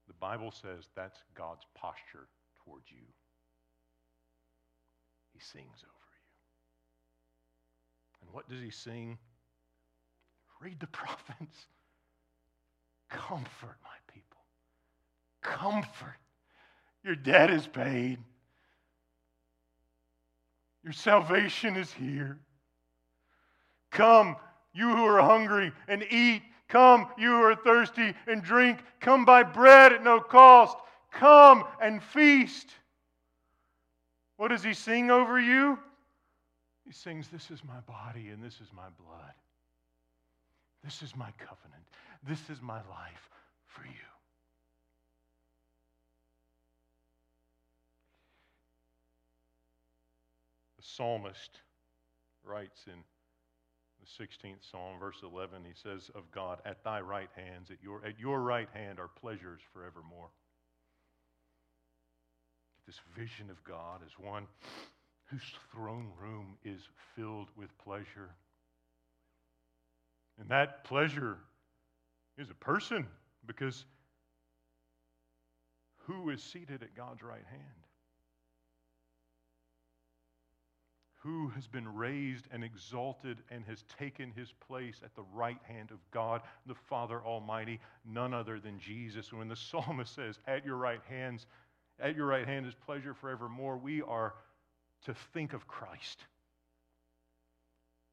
The 0.06 0.14
Bible 0.14 0.52
says 0.52 0.88
that's 0.94 1.18
God's 1.34 1.64
posture 1.74 2.28
towards 2.64 2.90
you. 2.90 3.04
He 5.32 5.40
sings 5.40 5.82
over 5.82 6.10
you. 6.14 6.32
And 8.22 8.32
what 8.32 8.48
does 8.48 8.60
he 8.60 8.70
sing? 8.70 9.18
Read 10.60 10.78
the 10.80 10.86
prophets. 10.98 11.66
Comfort 13.08 13.76
my 13.82 13.98
comfort. 15.42 16.16
Your 17.04 17.16
debt 17.16 17.50
is 17.50 17.66
paid. 17.66 18.18
Your 20.84 20.92
salvation 20.92 21.76
is 21.76 21.92
here. 21.92 22.38
Come, 23.90 24.36
you 24.72 24.88
who 24.88 25.04
are 25.04 25.20
hungry, 25.20 25.72
and 25.88 26.04
eat. 26.10 26.42
Come, 26.68 27.06
you 27.18 27.28
who 27.28 27.42
are 27.42 27.54
thirsty, 27.54 28.14
and 28.26 28.42
drink. 28.42 28.78
Come 29.00 29.24
buy 29.24 29.42
bread 29.42 29.92
at 29.92 30.02
no 30.02 30.20
cost. 30.20 30.76
Come 31.12 31.64
and 31.80 32.02
feast. 32.02 32.70
What 34.38 34.48
does 34.48 34.62
he 34.64 34.72
sing 34.72 35.10
over 35.10 35.38
you? 35.38 35.78
He 36.86 36.92
sings, 36.92 37.28
This 37.28 37.50
is 37.50 37.62
my 37.64 37.80
body 37.86 38.30
and 38.30 38.42
this 38.42 38.54
is 38.54 38.68
my 38.74 38.88
blood. 38.98 39.34
This 40.82 41.02
is 41.02 41.14
my 41.14 41.30
covenant. 41.38 41.84
This 42.26 42.50
is 42.50 42.60
my 42.60 42.78
life 42.78 43.30
for 43.66 43.84
you. 43.84 43.92
Psalmist 50.82 51.60
writes 52.44 52.84
in 52.86 53.02
the 54.00 54.24
16th 54.24 54.68
Psalm, 54.68 54.98
verse 54.98 55.22
11, 55.22 55.62
he 55.64 55.72
says 55.74 56.10
of 56.14 56.30
God, 56.32 56.58
At 56.64 56.82
thy 56.82 57.00
right 57.00 57.30
hands, 57.36 57.70
at 57.70 57.78
your, 57.82 58.04
at 58.04 58.18
your 58.18 58.40
right 58.40 58.68
hand 58.74 58.98
are 58.98 59.08
pleasures 59.08 59.60
forevermore. 59.72 60.30
This 62.86 63.00
vision 63.16 63.48
of 63.48 63.62
God 63.62 64.00
as 64.04 64.12
one 64.18 64.46
whose 65.26 65.54
throne 65.72 66.10
room 66.20 66.56
is 66.64 66.80
filled 67.14 67.48
with 67.56 67.76
pleasure. 67.78 68.30
And 70.38 70.48
that 70.48 70.84
pleasure 70.84 71.38
is 72.36 72.50
a 72.50 72.54
person 72.54 73.06
because 73.46 73.84
who 76.06 76.30
is 76.30 76.42
seated 76.42 76.82
at 76.82 76.96
God's 76.96 77.22
right 77.22 77.44
hand? 77.48 77.81
Who 81.22 81.48
has 81.50 81.68
been 81.68 81.86
raised 81.94 82.48
and 82.50 82.64
exalted 82.64 83.38
and 83.50 83.64
has 83.66 83.84
taken 83.98 84.32
his 84.32 84.52
place 84.66 85.00
at 85.04 85.14
the 85.14 85.24
right 85.32 85.60
hand 85.68 85.92
of 85.92 85.98
God, 86.10 86.40
the 86.66 86.74
Father 86.74 87.20
Almighty, 87.24 87.78
none 88.04 88.34
other 88.34 88.58
than 88.58 88.78
Jesus. 88.80 89.32
When 89.32 89.48
the 89.48 89.56
psalmist 89.70 90.14
says, 90.14 90.40
At 90.48 90.64
your 90.64 90.76
right 90.76 91.02
hands, 91.08 91.46
at 92.00 92.16
your 92.16 92.26
right 92.26 92.46
hand 92.46 92.66
is 92.66 92.74
pleasure 92.74 93.14
forevermore, 93.14 93.76
we 93.76 94.02
are 94.02 94.34
to 95.04 95.14
think 95.32 95.52
of 95.52 95.66
Christ, 95.68 96.24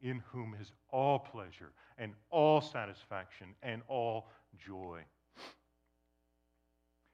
in 0.02 0.22
whom 0.32 0.56
is 0.60 0.72
all 0.91 1.19
pleasure 1.19 1.72
and 1.98 2.13
all 2.30 2.62
satisfaction 2.62 3.48
and 3.63 3.82
all 3.88 4.30
joy. 4.65 5.02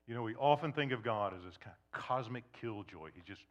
You 0.07 0.13
know, 0.13 0.21
we 0.21 0.35
often 0.35 0.71
think 0.71 0.91
of 0.91 1.03
God 1.03 1.33
as 1.35 1.43
this 1.43 1.57
kind 1.57 1.73
of 1.73 1.99
cosmic 1.99 2.43
killjoy. 2.61 3.09
He 3.15 3.21
just, 3.25 3.41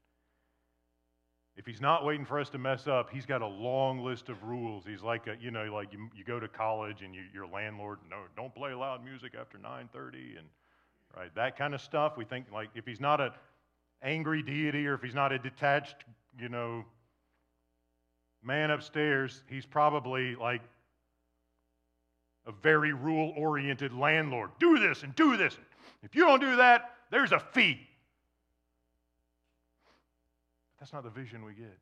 if 1.57 1.67
he's 1.67 1.81
not 1.81 2.05
waiting 2.05 2.25
for 2.25 2.41
us 2.41 2.49
to 2.51 2.59
mess 2.59 2.87
up, 2.89 3.11
he's 3.11 3.27
got 3.27 3.41
a 3.41 3.47
long 3.47 4.01
list 4.01 4.29
of 4.29 4.43
rules. 4.43 4.85
He's 4.85 5.03
like, 5.03 5.27
a, 5.29 5.37
you 5.41 5.51
know, 5.51 5.73
like 5.73 5.93
you, 5.93 6.09
you 6.17 6.25
go 6.25 6.41
to 6.41 6.49
college 6.49 7.03
and 7.03 7.15
you, 7.15 7.23
your 7.33 7.47
landlord, 7.47 7.99
no, 8.11 8.17
don't 8.37 8.55
play 8.55 8.75
loud 8.75 9.05
music 9.05 9.35
after 9.39 9.57
9:30, 9.59 10.39
and 10.39 10.49
right, 11.17 11.33
that 11.37 11.57
kind 11.57 11.75
of 11.75 11.81
stuff. 11.81 12.17
We 12.17 12.25
think 12.25 12.47
like 12.53 12.71
if 12.75 12.85
he's 12.85 13.01
not 13.01 13.21
an 13.21 13.31
angry 14.03 14.43
deity 14.43 14.87
or 14.87 14.95
if 14.95 15.03
he's 15.03 15.15
not 15.15 15.31
a 15.33 15.39
detached, 15.39 16.05
you 16.39 16.49
know, 16.49 16.85
man 18.43 18.71
upstairs, 18.73 19.43
he's 19.49 19.65
probably 19.65 20.35
like 20.35 20.63
a 22.47 22.53
very 22.53 22.93
rule-oriented 22.93 23.93
landlord. 23.95 24.51
Do 24.59 24.79
this 24.79 25.03
and 25.03 25.15
do 25.15 25.37
this. 25.37 25.57
If 26.03 26.15
you 26.15 26.27
don't 26.27 26.41
do 26.41 26.57
that, 26.57 26.97
there's 27.11 27.33
a 27.33 27.41
fee. 27.41 27.81
That's 30.85 30.93
not 30.93 31.05
the 31.05 31.09
vision 31.09 31.47
we 31.47 31.55
get. 31.55 31.79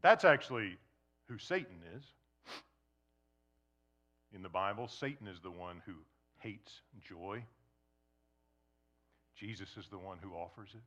That's 0.00 0.24
actually 0.24 0.78
who 1.28 1.36
Satan 1.36 1.76
is. 1.94 2.02
In 4.34 4.42
the 4.42 4.48
Bible, 4.48 4.88
Satan 4.88 5.28
is 5.28 5.38
the 5.42 5.50
one 5.50 5.82
who 5.84 5.92
hates 6.38 6.80
joy. 7.06 7.44
Jesus 9.36 9.68
is 9.76 9.86
the 9.90 9.98
one 9.98 10.16
who 10.22 10.30
offers 10.32 10.70
it. 10.72 10.80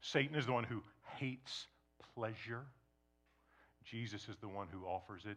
Satan 0.00 0.36
is 0.36 0.46
the 0.46 0.52
one 0.52 0.64
who 0.64 0.82
hates 1.18 1.66
pleasure. 2.14 2.64
Jesus 3.84 4.30
is 4.30 4.36
the 4.40 4.48
one 4.48 4.68
who 4.72 4.86
offers 4.86 5.26
it 5.26 5.36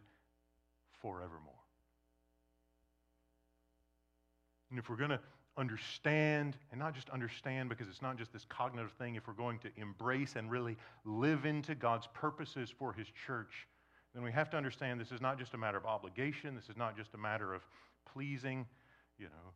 forevermore. 1.02 1.52
And 4.70 4.78
if 4.78 4.88
we're 4.88 4.96
going 4.96 5.10
to 5.10 5.20
understand, 5.60 6.56
and 6.70 6.80
not 6.80 6.94
just 6.94 7.10
understand 7.10 7.68
because 7.68 7.86
it's 7.88 8.02
not 8.02 8.16
just 8.18 8.32
this 8.32 8.46
cognitive 8.48 8.92
thing, 8.92 9.14
if 9.14 9.28
we're 9.28 9.34
going 9.34 9.58
to 9.60 9.68
embrace 9.76 10.34
and 10.36 10.50
really 10.50 10.76
live 11.04 11.44
into 11.44 11.74
God's 11.74 12.08
purposes 12.14 12.72
for 12.76 12.92
His 12.92 13.06
church, 13.26 13.68
then 14.14 14.24
we 14.24 14.32
have 14.32 14.50
to 14.50 14.56
understand 14.56 15.00
this 15.00 15.12
is 15.12 15.20
not 15.20 15.38
just 15.38 15.54
a 15.54 15.58
matter 15.58 15.76
of 15.76 15.86
obligation, 15.86 16.54
this 16.56 16.68
is 16.68 16.76
not 16.76 16.96
just 16.96 17.14
a 17.14 17.18
matter 17.18 17.54
of 17.54 17.62
pleasing, 18.12 18.66
you 19.18 19.26
know, 19.26 19.52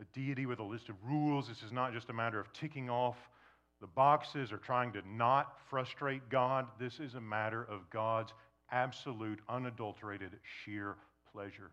a 0.00 0.04
deity 0.18 0.46
with 0.46 0.60
a 0.60 0.64
list 0.64 0.88
of 0.88 0.94
rules. 1.04 1.48
This 1.48 1.62
is 1.62 1.72
not 1.72 1.92
just 1.92 2.08
a 2.08 2.12
matter 2.14 2.40
of 2.40 2.50
ticking 2.52 2.88
off 2.88 3.18
the 3.80 3.86
boxes 3.86 4.52
or 4.52 4.56
trying 4.56 4.92
to 4.92 5.02
not 5.06 5.58
frustrate 5.68 6.28
God. 6.30 6.66
This 6.78 7.00
is 7.00 7.14
a 7.14 7.20
matter 7.20 7.62
of 7.62 7.90
God's 7.90 8.32
absolute, 8.70 9.40
unadulterated, 9.48 10.30
sheer 10.64 10.96
pleasure. 11.32 11.70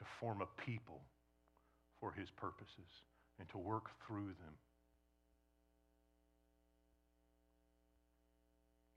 To 0.00 0.04
form 0.18 0.42
a 0.42 0.60
people 0.60 1.02
for 2.00 2.12
his 2.12 2.30
purposes 2.30 3.04
and 3.38 3.48
to 3.50 3.58
work 3.58 3.90
through 4.06 4.32
them. 4.40 4.56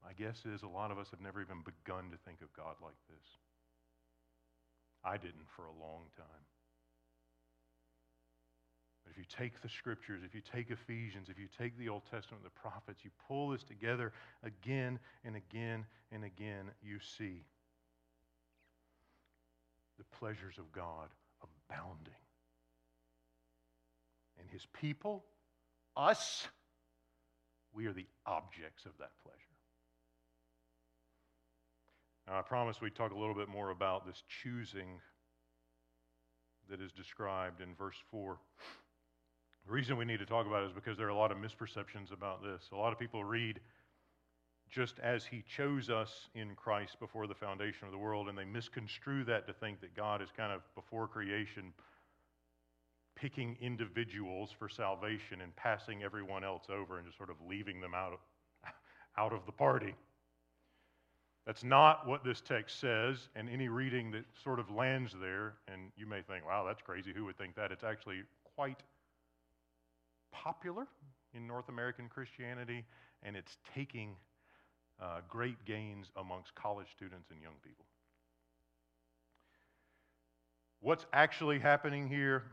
My 0.04 0.14
guess 0.14 0.44
is 0.46 0.64
a 0.64 0.68
lot 0.68 0.92
of 0.92 0.98
us 0.98 1.08
have 1.12 1.22
never 1.22 1.42
even 1.42 1.64
begun 1.64 2.12
to 2.12 2.18
think 2.26 2.42
of 2.42 2.52
God 2.56 2.76
like 2.82 3.00
this. 3.10 3.28
I 5.04 5.18
didn't 5.18 5.48
for 5.56 5.66
a 5.66 5.72
long 5.72 6.08
time. 6.16 6.44
But 9.04 9.12
if 9.12 9.18
you 9.18 9.26
take 9.28 9.62
the 9.62 9.70
scriptures, 9.70 10.22
if 10.26 10.34
you 10.34 10.42
take 10.42 10.72
Ephesians, 10.72 11.28
if 11.30 11.38
you 11.38 11.48
take 11.58 11.78
the 11.78 11.90
Old 11.90 12.04
Testament, 12.10 12.44
the 12.44 12.50
prophets, 12.50 13.02
you 13.04 13.12
pull 13.28 13.50
this 13.50 13.64
together 13.64 14.14
again 14.44 15.00
and 15.26 15.36
again 15.36 15.86
and 16.12 16.24
again, 16.24 16.72
you 16.82 17.00
see 17.18 17.44
the 19.98 20.04
pleasures 20.18 20.58
of 20.58 20.72
God 20.72 21.10
abounding. 21.42 22.14
And 24.40 24.50
his 24.50 24.66
people, 24.74 25.24
us, 25.96 26.48
we 27.74 27.86
are 27.86 27.94
the 27.94 28.08
objects 28.26 28.86
of 28.86 28.92
that 29.00 29.12
pleasure. 29.24 29.40
Now, 32.28 32.40
I 32.40 32.42
promise 32.42 32.80
we'd 32.82 32.96
talk 32.96 33.12
a 33.12 33.18
little 33.18 33.36
bit 33.36 33.50
more 33.50 33.70
about 33.72 34.06
this 34.06 34.24
choosing 34.42 35.00
that 36.70 36.82
is 36.82 36.92
described 36.92 37.62
in 37.62 37.76
verse 37.76 37.98
4. 38.12 38.38
The 39.66 39.72
reason 39.72 39.98
we 39.98 40.06
need 40.06 40.20
to 40.20 40.26
talk 40.26 40.48
about 40.48 40.64
it 40.64 40.68
is 40.68 40.72
because 40.74 40.98
there 40.98 41.08
are 41.08 41.12
a 41.12 41.16
lot 41.16 41.32
of 41.32 41.38
misperceptions 41.38 42.12
about 42.12 42.42
this. 42.44 42.70
A 42.72 42.76
lot 42.76 42.94
of 42.94 43.00
people 43.00 43.24
read 43.24 43.60
just 44.74 45.00
as 45.00 45.26
he 45.26 45.44
chose 45.56 45.90
us 45.90 46.30
in 46.34 46.56
Christ 46.56 47.00
before 47.00 47.28
the 47.28 47.36
foundation 47.36 47.86
of 47.86 47.92
the 47.92 47.98
world, 47.98 48.28
and 48.28 48.38
they 48.38 48.46
misconstrue 48.46 49.24
that 49.26 49.46
to 49.48 49.54
think 49.54 49.82
that 49.82 49.96
God 49.96 50.22
is 50.22 50.30
kind 50.36 50.52
of 50.52 50.62
before 50.74 51.08
creation 51.08 51.74
picking 53.16 53.56
individuals 53.62 54.50
for 54.58 54.68
salvation 54.68 55.42
and 55.42 55.56
passing 55.56 56.04
everyone 56.04 56.44
else 56.44 56.64
over 56.70 56.98
and 56.98 57.06
just 57.06 57.18
sort 57.18 57.30
of 57.30 57.36
leaving 57.48 57.80
them 57.80 57.94
out 57.94 58.14
of, 58.14 58.20
out 59.18 59.32
of 59.32 59.46
the 59.46 59.52
party. 59.52 59.94
That's 61.46 61.64
not 61.64 62.08
what 62.08 62.24
this 62.24 62.42
text 62.42 62.80
says, 62.80 63.30
and 63.36 63.50
any 63.50 63.68
reading 63.68 64.12
that 64.12 64.26
sort 64.44 64.60
of 64.60 64.72
lands 64.72 65.14
there, 65.22 65.56
and 65.68 65.92
you 65.96 66.08
may 66.08 66.22
think, 66.22 66.46
wow, 66.48 66.64
that's 66.66 66.82
crazy. 66.82 67.12
Who 67.14 67.26
would 67.26 67.38
think 67.38 67.56
that? 67.56 67.72
It's 67.72 67.84
actually 67.84 68.24
quite 68.56 68.82
popular 70.32 70.88
in 71.34 71.46
North 71.46 71.70
American 71.70 72.08
Christianity, 72.08 72.86
and 73.22 73.36
it's 73.36 73.58
taking 73.76 74.16
uh, 75.02 75.22
great 75.28 75.64
gains 75.66 76.08
amongst 76.16 76.54
college 76.56 76.88
students 76.96 77.30
and 77.32 77.42
young 77.42 77.56
people. 77.64 77.86
What's 80.82 81.06
actually 81.14 81.60
happening 81.60 82.08
here? 82.08 82.44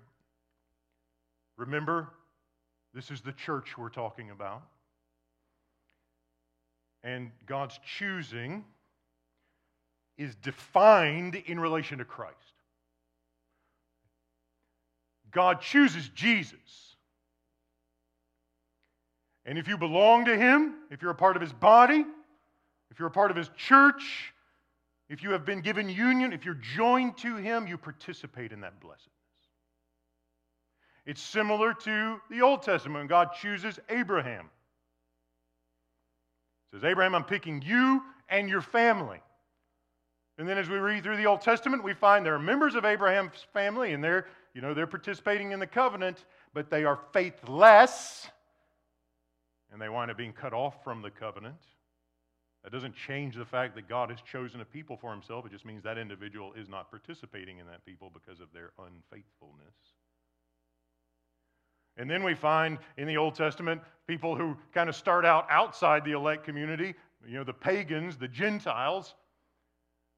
Remember, 1.57 2.09
this 2.95 3.11
is 3.11 3.21
the 3.21 3.33
church 3.33 3.77
we're 3.77 3.89
talking 3.89 4.31
about. 4.31 4.63
And 7.03 7.31
God's 7.47 7.79
choosing 7.99 8.65
is 10.17 10.35
defined 10.37 11.35
in 11.35 11.59
relation 11.59 11.99
to 11.99 12.05
Christ. 12.05 12.37
God 15.31 15.61
chooses 15.61 16.09
Jesus. 16.15 16.97
And 19.47 19.59
if 19.59 19.67
you 19.67 19.79
belong 19.79 20.27
to 20.27 20.37
Him, 20.37 20.75
if 20.91 21.01
you're 21.03 21.11
a 21.11 21.15
part 21.15 21.37
of 21.37 21.43
His 21.43 21.53
body, 21.53 22.05
if 22.91 22.99
you're 22.99 23.09
a 23.09 23.13
part 23.13 23.31
of 23.31 23.37
his 23.37 23.51
church, 23.57 24.33
if 25.09 25.23
you 25.23 25.31
have 25.31 25.45
been 25.45 25.61
given 25.61 25.89
union, 25.89 26.33
if 26.33 26.45
you're 26.45 26.55
joined 26.55 27.17
to 27.19 27.37
him, 27.37 27.67
you 27.67 27.77
participate 27.77 28.53
in 28.53 28.61
that 28.61 28.81
blessedness. 28.81 29.11
It's 31.07 31.21
similar 31.21 31.75
to 31.75 32.21
the 32.31 32.43
Old 32.43 32.63
Testament 32.63 33.01
when 33.01 33.07
God 33.07 33.31
chooses 33.41 33.81
Abraham. 33.89 34.49
He 36.71 36.77
says, 36.77 36.85
Abraham, 36.85 37.15
I'm 37.15 37.25
picking 37.25 37.63
you 37.63 38.03
and 38.29 38.49
your 38.49 38.61
family. 38.61 39.21
And 40.39 40.49
then 40.49 40.57
as 40.57 40.69
we 40.69 40.77
read 40.77 41.03
through 41.03 41.17
the 41.17 41.27
Old 41.27 41.41
Testament, 41.41 41.83
we 41.83 41.95
find 41.95 42.25
there 42.25 42.35
are 42.35 42.39
members 42.39 42.75
of 42.75 42.85
Abraham's 42.85 43.45
family 43.53 43.93
and 43.93 44.03
they're, 44.03 44.27
you 44.55 44.61
know, 44.61 44.73
they're 44.73 44.87
participating 44.87 45.53
in 45.53 45.59
the 45.59 45.67
covenant, 45.67 46.25
but 46.55 46.71
they 46.71 46.85
are 46.85 46.99
faithless 47.13 48.29
and 49.73 49.81
they 49.81 49.89
wind 49.89 50.11
up 50.11 50.17
being 50.17 50.33
cut 50.33 50.53
off 50.53 50.83
from 50.85 51.03
the 51.03 51.11
covenant. 51.11 51.57
That 52.63 52.73
doesn't 52.73 52.95
change 52.95 53.37
the 53.37 53.45
fact 53.45 53.75
that 53.77 53.89
God 53.89 54.11
has 54.11 54.21
chosen 54.21 54.61
a 54.61 54.65
people 54.65 54.97
for 54.97 55.11
himself. 55.11 55.47
It 55.47 55.53
just 55.53 55.65
means 55.65 55.83
that 55.83 55.97
individual 55.97 56.53
is 56.53 56.69
not 56.69 56.91
participating 56.91 57.59
in 57.59 57.67
that 57.67 57.85
people 57.87 58.11
because 58.13 58.41
of 58.41 58.49
their 58.53 58.73
unfaithfulness. 58.79 59.75
And 61.97 62.09
then 62.09 62.23
we 62.23 62.35
find 62.35 62.79
in 62.99 63.07
the 63.07 63.17
Old 63.17 63.35
Testament 63.35 63.81
people 64.07 64.37
who 64.37 64.57
kind 64.73 64.89
of 64.89 64.97
start 64.97 65.25
out 65.25 65.47
outside 65.51 66.05
the 66.05 66.13
elect 66.13 66.45
community, 66.45 66.95
you 67.27 67.35
know, 67.35 67.45
the 67.45 67.53
pagans, 67.53 68.17
the 68.17 68.29
Gentiles, 68.29 69.15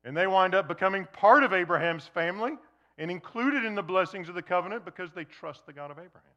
and 0.04 0.16
they 0.16 0.26
wind 0.26 0.54
up 0.54 0.66
becoming 0.66 1.06
part 1.12 1.44
of 1.44 1.52
Abraham's 1.52 2.06
family 2.06 2.52
and 2.98 3.10
included 3.10 3.64
in 3.64 3.74
the 3.74 3.82
blessings 3.82 4.28
of 4.28 4.34
the 4.34 4.42
covenant 4.42 4.84
because 4.84 5.10
they 5.12 5.24
trust 5.24 5.64
the 5.66 5.72
God 5.72 5.90
of 5.90 5.98
Abraham. 5.98 6.32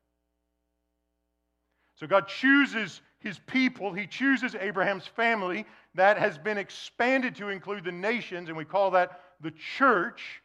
So 1.95 2.07
God 2.07 2.27
chooses 2.27 3.01
his 3.19 3.39
people, 3.47 3.93
he 3.93 4.05
chooses 4.05 4.55
Abraham's 4.55 5.07
family 5.07 5.65
that 5.95 6.17
has 6.17 6.37
been 6.37 6.57
expanded 6.57 7.35
to 7.37 7.49
include 7.49 7.83
the 7.83 7.91
nations, 7.91 8.49
and 8.49 8.57
we 8.57 8.65
call 8.65 8.91
that 8.91 9.21
the 9.41 9.51
church. 9.77 10.41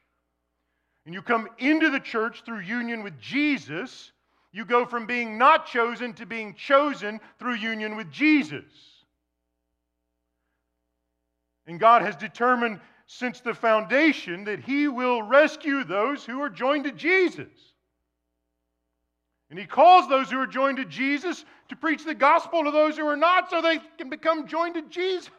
and 1.06 1.14
you 1.14 1.22
come 1.22 1.48
into 1.58 1.90
the 1.90 2.00
church 2.00 2.42
through 2.44 2.60
union 2.60 3.02
with 3.02 3.18
Jesus, 3.18 4.12
you 4.52 4.64
go 4.64 4.84
from 4.84 5.06
being 5.06 5.38
not 5.38 5.66
chosen 5.66 6.12
to 6.14 6.26
being 6.26 6.54
chosen 6.54 7.20
through 7.38 7.54
union 7.54 7.96
with 7.96 8.10
Jesus. 8.10 8.64
And 11.66 11.78
God 11.78 12.02
has 12.02 12.16
determined 12.16 12.80
since 13.06 13.40
the 13.40 13.54
foundation 13.54 14.44
that 14.44 14.60
He 14.60 14.88
will 14.88 15.22
rescue 15.22 15.84
those 15.84 16.24
who 16.24 16.40
are 16.40 16.50
joined 16.50 16.84
to 16.84 16.92
Jesus. 16.92 17.69
And 19.50 19.58
He 19.58 19.66
calls 19.66 20.08
those 20.08 20.30
who 20.30 20.38
are 20.38 20.46
joined 20.46 20.78
to 20.78 20.84
Jesus 20.84 21.44
to 21.68 21.76
preach 21.76 22.04
the 22.04 22.14
gospel 22.14 22.64
to 22.64 22.70
those 22.70 22.96
who 22.96 23.06
are 23.06 23.16
not 23.16 23.50
so 23.50 23.60
they 23.60 23.80
can 23.98 24.08
become 24.08 24.46
joined 24.46 24.74
to 24.74 24.82
Jesus. 24.82 25.30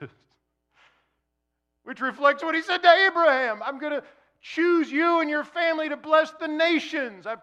Which 1.84 2.02
reflects 2.02 2.43
what 2.43 2.54
He 2.54 2.62
said 2.62 2.80
to 2.80 2.89
Abraham 3.08 3.63
I'm 3.63 3.80
going 3.80 3.93
to 3.93 4.04
choose 4.41 4.91
you 4.91 5.21
and 5.21 5.30
your 5.30 5.43
family 5.43 5.89
to 5.89 5.97
bless 5.97 6.32
the 6.32 6.47
nations. 6.47 7.26
I've 7.26 7.39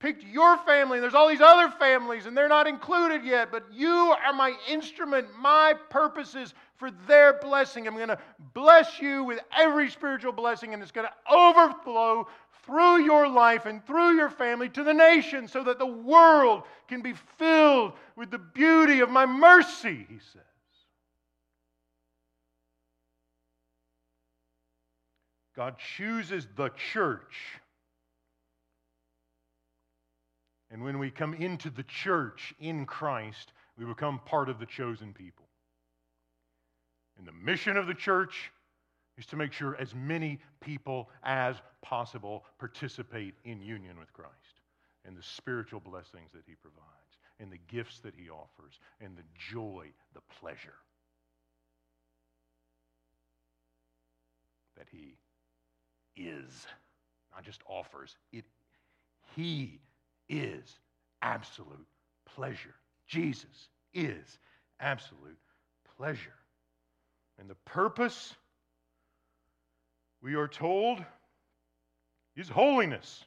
picked 0.00 0.22
your 0.22 0.56
family, 0.58 0.98
and 0.98 1.02
there's 1.02 1.14
all 1.14 1.28
these 1.28 1.40
other 1.40 1.70
families, 1.70 2.26
and 2.26 2.36
they're 2.36 2.48
not 2.48 2.68
included 2.68 3.24
yet, 3.24 3.50
but 3.50 3.64
you 3.72 3.88
are 3.88 4.32
my 4.32 4.54
instrument, 4.68 5.26
my 5.38 5.74
purposes 5.90 6.54
for 6.76 6.90
their 7.08 7.40
blessing. 7.40 7.88
I'm 7.88 7.96
going 7.96 8.08
to 8.08 8.18
bless 8.54 9.00
you 9.00 9.24
with 9.24 9.40
every 9.56 9.90
spiritual 9.90 10.32
blessing, 10.32 10.72
and 10.72 10.82
it's 10.82 10.92
going 10.92 11.08
to 11.08 11.34
overflow 11.34 12.28
through 12.68 13.02
your 13.02 13.26
life 13.26 13.66
and 13.66 13.84
through 13.84 14.14
your 14.14 14.30
family 14.30 14.68
to 14.68 14.84
the 14.84 14.94
nation 14.94 15.48
so 15.48 15.64
that 15.64 15.80
the 15.80 15.86
world 15.86 16.62
can 16.86 17.02
be 17.02 17.14
filled 17.38 17.94
with 18.14 18.30
the 18.30 18.38
beauty 18.38 19.00
of 19.00 19.10
my 19.10 19.26
mercy, 19.26 20.06
he 20.08 20.18
says. 20.18 20.42
God 25.56 25.74
chooses 25.96 26.46
the 26.56 26.68
church 26.92 27.34
And 30.70 30.84
when 30.84 30.98
we 30.98 31.10
come 31.10 31.34
into 31.34 31.70
the 31.70 31.82
church 31.84 32.54
in 32.60 32.84
Christ, 32.84 33.52
we 33.78 33.84
become 33.84 34.20
part 34.24 34.48
of 34.48 34.58
the 34.58 34.66
chosen 34.66 35.14
people. 35.14 35.46
And 37.16 37.26
the 37.26 37.32
mission 37.32 37.76
of 37.76 37.86
the 37.86 37.94
church 37.94 38.52
is 39.18 39.26
to 39.26 39.36
make 39.36 39.52
sure 39.52 39.76
as 39.76 39.94
many 39.94 40.38
people 40.60 41.10
as 41.24 41.56
possible 41.82 42.44
participate 42.58 43.34
in 43.44 43.60
union 43.60 43.98
with 43.98 44.12
Christ 44.12 44.60
and 45.04 45.16
the 45.16 45.22
spiritual 45.22 45.80
blessings 45.80 46.30
that 46.32 46.42
He 46.46 46.54
provides, 46.54 46.84
and 47.40 47.50
the 47.50 47.58
gifts 47.68 47.98
that 48.00 48.14
He 48.16 48.28
offers, 48.30 48.78
and 49.00 49.16
the 49.16 49.22
joy, 49.34 49.86
the 50.14 50.20
pleasure 50.40 50.74
that 54.76 54.86
He 54.90 55.16
is, 56.16 56.66
not 57.34 57.44
just 57.44 57.62
offers, 57.66 58.16
it, 58.32 58.44
He 59.34 59.80
is 60.28 60.78
absolute 61.22 61.86
pleasure. 62.26 62.74
Jesus 63.06 63.68
is 63.94 64.38
absolute 64.80 65.38
pleasure. 65.96 66.34
And 67.38 67.48
the 67.48 67.56
purpose, 67.64 68.34
we 70.22 70.34
are 70.34 70.48
told, 70.48 71.04
is 72.36 72.48
holiness. 72.48 73.24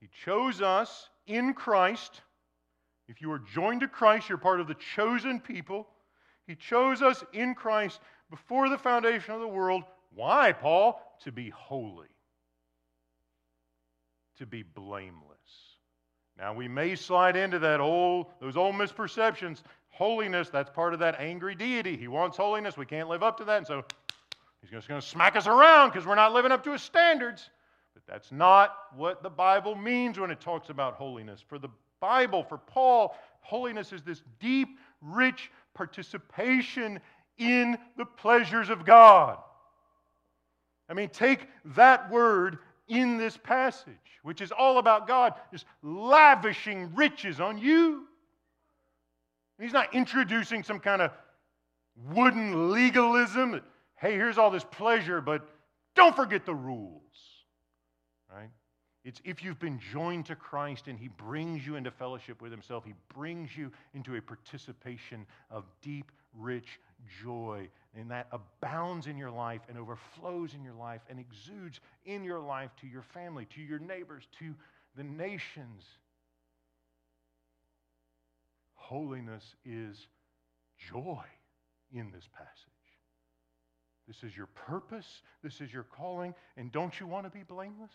He 0.00 0.08
chose 0.24 0.60
us 0.60 1.08
in 1.26 1.54
Christ. 1.54 2.22
If 3.08 3.20
you 3.20 3.30
are 3.32 3.38
joined 3.38 3.80
to 3.80 3.88
Christ, 3.88 4.28
you're 4.28 4.38
part 4.38 4.60
of 4.60 4.68
the 4.68 4.76
chosen 4.94 5.40
people. 5.40 5.86
He 6.46 6.54
chose 6.54 7.02
us 7.02 7.22
in 7.32 7.54
Christ 7.54 8.00
before 8.30 8.68
the 8.68 8.78
foundation 8.78 9.34
of 9.34 9.40
the 9.40 9.48
world. 9.48 9.84
Why, 10.14 10.52
Paul? 10.52 11.00
To 11.24 11.32
be 11.32 11.50
holy 11.50 12.08
to 14.42 14.46
be 14.46 14.64
blameless. 14.64 15.22
Now 16.36 16.52
we 16.52 16.66
may 16.66 16.96
slide 16.96 17.36
into 17.36 17.60
that 17.60 17.78
old 17.78 18.26
those 18.40 18.56
old 18.56 18.74
misperceptions. 18.74 19.62
Holiness, 19.90 20.48
that's 20.48 20.70
part 20.70 20.94
of 20.94 21.00
that 21.00 21.20
angry 21.20 21.54
deity. 21.54 21.96
He 21.96 22.08
wants 22.08 22.36
holiness. 22.36 22.76
We 22.76 22.86
can't 22.86 23.08
live 23.08 23.22
up 23.22 23.36
to 23.38 23.44
that. 23.44 23.58
And 23.58 23.66
so 23.66 23.84
he's 24.62 24.70
just 24.70 24.88
going 24.88 25.00
to 25.00 25.06
smack 25.06 25.36
us 25.36 25.46
around 25.46 25.90
because 25.90 26.06
we're 26.06 26.14
not 26.14 26.32
living 26.32 26.52
up 26.52 26.64
to 26.64 26.72
his 26.72 26.82
standards. 26.82 27.50
But 27.92 28.02
that's 28.06 28.32
not 28.32 28.74
what 28.96 29.22
the 29.22 29.28
Bible 29.28 29.74
means 29.74 30.18
when 30.18 30.30
it 30.30 30.40
talks 30.40 30.70
about 30.70 30.94
holiness. 30.94 31.44
For 31.46 31.58
the 31.58 31.68
Bible, 32.00 32.42
for 32.42 32.56
Paul, 32.56 33.14
holiness 33.40 33.92
is 33.92 34.02
this 34.02 34.22
deep, 34.40 34.78
rich 35.02 35.50
participation 35.74 37.00
in 37.38 37.76
the 37.96 38.06
pleasures 38.06 38.70
of 38.70 38.84
God. 38.86 39.38
I 40.88 40.94
mean, 40.94 41.08
take 41.08 41.48
that 41.76 42.10
word 42.10 42.58
in 42.88 43.16
this 43.16 43.36
passage, 43.36 43.94
which 44.22 44.40
is 44.40 44.52
all 44.52 44.78
about 44.78 45.06
God 45.06 45.34
just 45.50 45.64
lavishing 45.82 46.94
riches 46.94 47.40
on 47.40 47.58
you. 47.58 48.06
He's 49.60 49.72
not 49.72 49.94
introducing 49.94 50.62
some 50.62 50.80
kind 50.80 51.00
of 51.02 51.12
wooden 52.10 52.72
legalism 52.72 53.52
that, 53.52 53.62
hey, 54.02 54.12
here's 54.12 54.36
all 54.36 54.50
this 54.50 54.64
pleasure, 54.64 55.20
but 55.20 55.48
don't 55.94 56.14
forget 56.14 56.44
the 56.44 56.54
rules. 56.54 57.00
Right? 58.30 58.50
It's 59.04 59.20
if 59.24 59.42
you've 59.42 59.58
been 59.58 59.80
joined 59.92 60.26
to 60.26 60.36
Christ 60.36 60.88
and 60.88 60.98
He 60.98 61.08
brings 61.08 61.66
you 61.66 61.76
into 61.76 61.90
fellowship 61.90 62.42
with 62.42 62.50
Himself, 62.50 62.84
He 62.84 62.94
brings 63.14 63.56
you 63.56 63.70
into 63.94 64.16
a 64.16 64.20
participation 64.20 65.24
of 65.50 65.64
deep, 65.80 66.12
rich 66.34 66.80
joy 67.22 67.68
and 67.94 68.10
that 68.10 68.28
abounds 68.32 69.06
in 69.06 69.16
your 69.18 69.30
life 69.30 69.60
and 69.68 69.78
overflows 69.78 70.54
in 70.54 70.62
your 70.62 70.74
life 70.74 71.02
and 71.10 71.18
exudes 71.18 71.80
in 72.04 72.24
your 72.24 72.40
life 72.40 72.70
to 72.80 72.86
your 72.86 73.02
family, 73.02 73.46
to 73.54 73.60
your 73.60 73.78
neighbors, 73.78 74.24
to 74.38 74.54
the 74.96 75.04
nations. 75.04 75.84
Holiness 78.74 79.54
is 79.64 80.06
joy 80.90 81.24
in 81.92 82.10
this 82.12 82.28
passage. 82.36 82.71
This 84.06 84.22
is 84.24 84.36
your 84.36 84.46
purpose, 84.46 85.22
this 85.42 85.60
is 85.60 85.72
your 85.72 85.84
calling, 85.84 86.34
and 86.56 86.72
don't 86.72 86.98
you 86.98 87.06
want 87.06 87.24
to 87.24 87.30
be 87.30 87.44
blameless? 87.44 87.92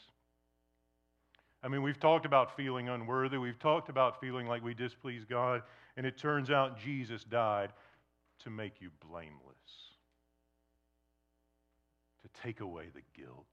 I 1.63 1.67
mean, 1.67 1.81
we've 1.81 1.99
talked 1.99 2.25
about 2.25 2.55
feeling 2.55 2.87
unworthy, 2.87 3.37
we've 3.37 3.59
talked 3.59 3.89
about 3.89 4.21
feeling 4.21 4.47
like 4.47 4.63
we 4.63 4.73
displease 4.73 5.25
God, 5.25 5.63
and 5.97 6.05
it 6.05 6.17
turns 6.17 6.49
out 6.49 6.79
Jesus 6.79 7.23
died 7.23 7.73
to 8.39 8.49
make 8.49 8.79
you 8.79 8.89
blameless 9.09 9.57
to 12.27 12.41
take 12.41 12.61
away 12.61 12.85
the 12.93 13.01
guilt, 13.19 13.45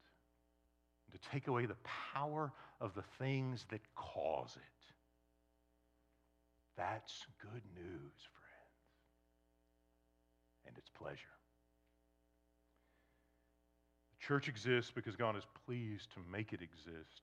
to 1.13 1.31
take 1.31 1.49
away 1.49 1.67
the 1.67 1.77
power 2.13 2.53
of 2.81 2.95
the 2.95 3.05
things 3.19 3.65
that 3.71 3.81
cause 3.95 4.57
it. 4.57 4.95
That's 6.77 7.25
good 7.41 7.63
news, 7.75 8.13
friends. 8.35 8.85
And 10.67 10.75
it's 10.77 10.91
pleasure. 10.91 11.19
Church 14.27 14.49
exists 14.49 14.91
because 14.95 15.17
God 15.17 15.37
is 15.37 15.45
pleased 15.67 16.11
to 16.15 16.21
make 16.33 16.53
it 16.53 16.61
exist. 16.63 17.21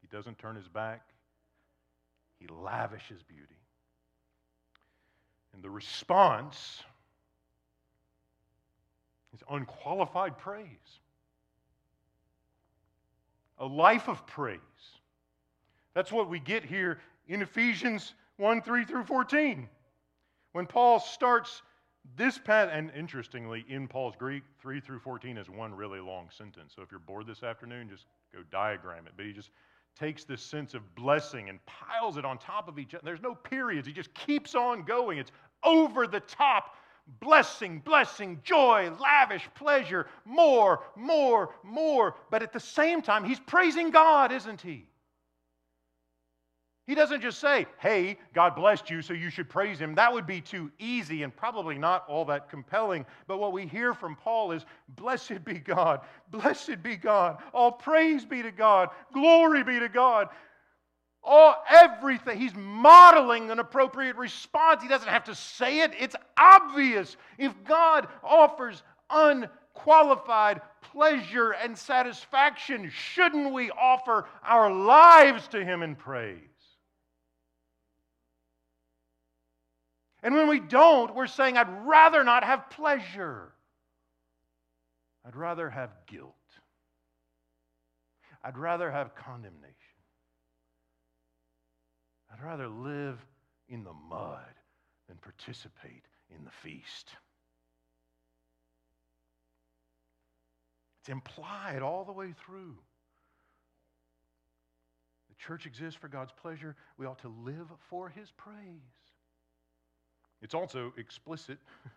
He 0.00 0.06
doesn't 0.06 0.38
turn 0.38 0.54
his 0.54 0.68
back, 0.68 1.02
He 2.38 2.46
lavishes 2.46 3.22
beauty. 3.22 3.58
And 5.52 5.64
the 5.64 5.70
response 5.70 6.82
is 9.34 9.40
unqualified 9.50 10.38
praise. 10.38 10.68
A 13.58 13.66
life 13.66 14.08
of 14.08 14.24
praise. 14.28 14.60
That's 15.92 16.12
what 16.12 16.30
we 16.30 16.38
get 16.38 16.64
here 16.64 17.00
in 17.26 17.42
Ephesians 17.42 18.14
1 18.36 18.62
3 18.62 18.84
through 18.84 19.04
14. 19.04 19.68
When 20.52 20.66
Paul 20.66 21.00
starts 21.00 21.62
this 22.16 22.38
path, 22.38 22.70
and 22.72 22.90
interestingly, 22.96 23.64
in 23.68 23.86
Paul's 23.86 24.16
Greek, 24.16 24.42
3 24.60 24.80
through 24.80 25.00
14 25.00 25.36
is 25.36 25.48
one 25.50 25.74
really 25.74 26.00
long 26.00 26.28
sentence. 26.30 26.72
So 26.74 26.82
if 26.82 26.90
you're 26.90 27.00
bored 27.00 27.26
this 27.26 27.42
afternoon, 27.42 27.88
just 27.88 28.06
go 28.32 28.40
diagram 28.50 29.06
it. 29.06 29.12
But 29.16 29.26
he 29.26 29.32
just 29.32 29.50
takes 29.98 30.24
this 30.24 30.42
sense 30.42 30.74
of 30.74 30.94
blessing 30.94 31.48
and 31.48 31.58
piles 31.66 32.16
it 32.16 32.24
on 32.24 32.38
top 32.38 32.68
of 32.68 32.78
each 32.78 32.94
other. 32.94 33.02
There's 33.04 33.22
no 33.22 33.34
periods, 33.34 33.86
he 33.86 33.92
just 33.92 34.12
keeps 34.14 34.54
on 34.54 34.84
going. 34.84 35.18
It's 35.18 35.32
over 35.62 36.06
the 36.06 36.20
top 36.20 36.76
blessing, 37.20 37.80
blessing, 37.80 38.40
joy, 38.44 38.90
lavish 39.00 39.48
pleasure, 39.54 40.06
more, 40.24 40.84
more, 40.96 41.54
more. 41.62 42.14
But 42.30 42.42
at 42.42 42.52
the 42.52 42.60
same 42.60 43.02
time, 43.02 43.24
he's 43.24 43.40
praising 43.40 43.90
God, 43.90 44.32
isn't 44.32 44.60
he? 44.60 44.86
He 46.90 46.96
doesn't 46.96 47.20
just 47.20 47.38
say, 47.38 47.68
hey, 47.78 48.18
God 48.34 48.56
blessed 48.56 48.90
you, 48.90 49.00
so 49.00 49.12
you 49.12 49.30
should 49.30 49.48
praise 49.48 49.78
him. 49.78 49.94
That 49.94 50.12
would 50.12 50.26
be 50.26 50.40
too 50.40 50.72
easy 50.80 51.22
and 51.22 51.36
probably 51.36 51.78
not 51.78 52.04
all 52.08 52.24
that 52.24 52.50
compelling. 52.50 53.06
But 53.28 53.38
what 53.38 53.52
we 53.52 53.64
hear 53.64 53.94
from 53.94 54.16
Paul 54.16 54.50
is, 54.50 54.66
blessed 54.96 55.44
be 55.44 55.54
God, 55.54 56.00
blessed 56.32 56.82
be 56.82 56.96
God, 56.96 57.44
all 57.52 57.70
praise 57.70 58.24
be 58.24 58.42
to 58.42 58.50
God, 58.50 58.88
glory 59.14 59.62
be 59.62 59.78
to 59.78 59.88
God. 59.88 60.30
All 61.22 61.62
everything. 61.70 62.40
He's 62.40 62.56
modeling 62.56 63.52
an 63.52 63.60
appropriate 63.60 64.16
response. 64.16 64.82
He 64.82 64.88
doesn't 64.88 65.06
have 65.06 65.22
to 65.26 65.34
say 65.36 65.82
it. 65.82 65.92
It's 65.96 66.16
obvious. 66.36 67.16
If 67.38 67.54
God 67.62 68.08
offers 68.24 68.82
unqualified 69.10 70.60
pleasure 70.82 71.52
and 71.52 71.78
satisfaction, 71.78 72.90
shouldn't 72.92 73.52
we 73.52 73.70
offer 73.70 74.26
our 74.42 74.72
lives 74.72 75.46
to 75.48 75.64
Him 75.64 75.84
in 75.84 75.94
praise? 75.94 76.49
And 80.22 80.34
when 80.34 80.48
we 80.48 80.60
don't, 80.60 81.14
we're 81.14 81.26
saying, 81.26 81.56
I'd 81.56 81.86
rather 81.86 82.24
not 82.24 82.44
have 82.44 82.70
pleasure. 82.70 83.52
I'd 85.24 85.36
rather 85.36 85.70
have 85.70 85.90
guilt. 86.06 86.34
I'd 88.42 88.58
rather 88.58 88.90
have 88.90 89.14
condemnation. 89.14 89.74
I'd 92.32 92.42
rather 92.42 92.68
live 92.68 93.18
in 93.68 93.84
the 93.84 93.92
mud 93.92 94.54
than 95.08 95.18
participate 95.18 96.04
in 96.34 96.44
the 96.44 96.50
feast. 96.62 97.10
It's 101.00 101.08
implied 101.08 101.82
all 101.82 102.04
the 102.04 102.12
way 102.12 102.34
through. 102.44 102.76
The 105.28 105.34
church 105.36 105.66
exists 105.66 105.98
for 105.98 106.08
God's 106.08 106.32
pleasure. 106.32 106.76
We 106.98 107.06
ought 107.06 107.20
to 107.20 107.28
live 107.28 107.68
for 107.88 108.08
his 108.08 108.30
praise. 108.36 108.54
It's 110.42 110.54
also 110.54 110.92
explicit. 110.96 111.58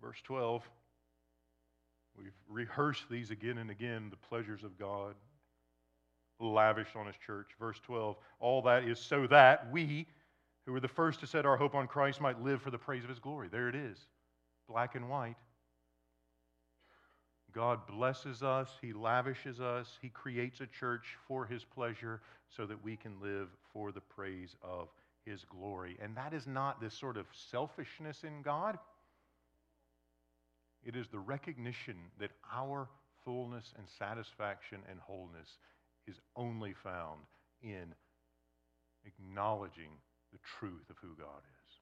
Verse 0.00 0.20
12, 0.24 0.62
we've 2.18 2.32
rehearsed 2.48 3.04
these 3.10 3.30
again 3.30 3.58
and 3.58 3.70
again 3.70 4.08
the 4.10 4.16
pleasures 4.16 4.62
of 4.62 4.78
God 4.78 5.14
lavished 6.38 6.96
on 6.96 7.06
his 7.06 7.16
church. 7.16 7.48
Verse 7.58 7.80
12, 7.80 8.16
all 8.40 8.62
that 8.62 8.84
is 8.84 8.98
so 8.98 9.26
that 9.26 9.70
we, 9.72 10.06
who 10.64 10.72
were 10.72 10.80
the 10.80 10.88
first 10.88 11.20
to 11.20 11.26
set 11.26 11.46
our 11.46 11.56
hope 11.56 11.74
on 11.74 11.86
Christ, 11.86 12.20
might 12.20 12.42
live 12.42 12.60
for 12.60 12.70
the 12.70 12.78
praise 12.78 13.04
of 13.04 13.08
his 13.08 13.18
glory. 13.18 13.48
There 13.48 13.68
it 13.68 13.74
is, 13.74 13.98
black 14.68 14.94
and 14.94 15.08
white. 15.08 15.36
God 17.56 17.86
blesses 17.86 18.42
us, 18.42 18.68
He 18.82 18.92
lavishes 18.92 19.60
us, 19.60 19.98
He 20.02 20.10
creates 20.10 20.60
a 20.60 20.66
church 20.66 21.16
for 21.26 21.46
His 21.46 21.64
pleasure 21.64 22.20
so 22.54 22.66
that 22.66 22.84
we 22.84 22.96
can 22.96 23.14
live 23.22 23.48
for 23.72 23.92
the 23.92 24.00
praise 24.02 24.54
of 24.62 24.88
His 25.26 25.44
glory. 25.44 25.98
And 26.00 26.16
that 26.16 26.32
is 26.32 26.46
not 26.46 26.80
this 26.80 26.94
sort 26.94 27.16
of 27.16 27.26
selfishness 27.50 28.24
in 28.24 28.42
God, 28.42 28.78
it 30.84 30.94
is 30.94 31.08
the 31.08 31.18
recognition 31.18 31.96
that 32.20 32.30
our 32.54 32.88
fullness 33.24 33.74
and 33.76 33.86
satisfaction 33.98 34.78
and 34.88 35.00
wholeness 35.00 35.58
is 36.06 36.20
only 36.36 36.72
found 36.72 37.20
in 37.60 37.92
acknowledging 39.04 39.90
the 40.32 40.38
truth 40.58 40.88
of 40.90 40.96
who 41.02 41.16
God 41.18 41.42
is. 41.42 41.72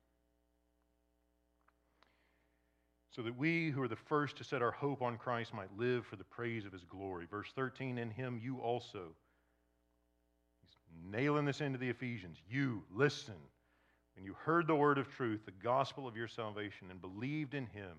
So 3.11 3.23
that 3.23 3.37
we 3.37 3.71
who 3.71 3.83
are 3.83 3.89
the 3.89 3.95
first 3.95 4.37
to 4.39 4.45
set 4.45 4.63
our 4.63 4.71
hope 4.71 5.03
on 5.03 5.19
Christ 5.19 5.53
might 5.53 5.79
live 5.79 6.07
for 6.07 6.17
the 6.17 6.25
praise 6.25 6.65
of 6.65 6.73
his 6.73 6.85
glory. 6.85 7.27
Verse 7.31 7.53
13, 7.55 7.99
in 7.99 8.11
him 8.11 8.41
you 8.43 8.59
also. 8.59 9.15
Nailing 11.11 11.45
this 11.45 11.61
into 11.61 11.79
the 11.79 11.91
Ephesians. 11.91 12.39
You, 12.49 12.83
listen. 12.95 13.35
When 14.17 14.25
you 14.25 14.35
heard 14.35 14.67
the 14.67 14.77
word 14.77 14.99
of 14.99 15.09
truth, 15.09 15.45
the 15.45 15.51
gospel 15.51 16.07
of 16.07 16.17
your 16.17 16.29
salvation, 16.29 16.89
and 16.91 17.01
believed 17.01 17.55
in 17.55 17.67
him, 17.67 17.97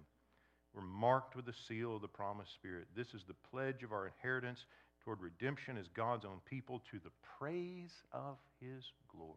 were 0.73 0.81
marked 0.81 1.35
with 1.35 1.45
the 1.45 1.53
seal 1.67 1.95
of 1.95 2.01
the 2.01 2.07
promised 2.07 2.53
Spirit. 2.53 2.87
This 2.95 3.13
is 3.13 3.23
the 3.27 3.35
pledge 3.49 3.83
of 3.83 3.91
our 3.91 4.07
inheritance 4.07 4.65
toward 5.03 5.21
redemption 5.21 5.77
as 5.77 5.87
God's 5.89 6.25
own 6.25 6.39
people 6.45 6.81
to 6.91 6.99
the 6.99 7.11
praise 7.37 7.93
of 8.11 8.37
his 8.59 8.91
glory. 9.09 9.33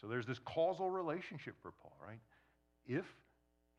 So 0.00 0.06
there's 0.06 0.26
this 0.26 0.40
causal 0.40 0.90
relationship 0.90 1.54
for 1.62 1.70
Paul, 1.70 1.96
right? 2.04 2.20
If 2.86 3.04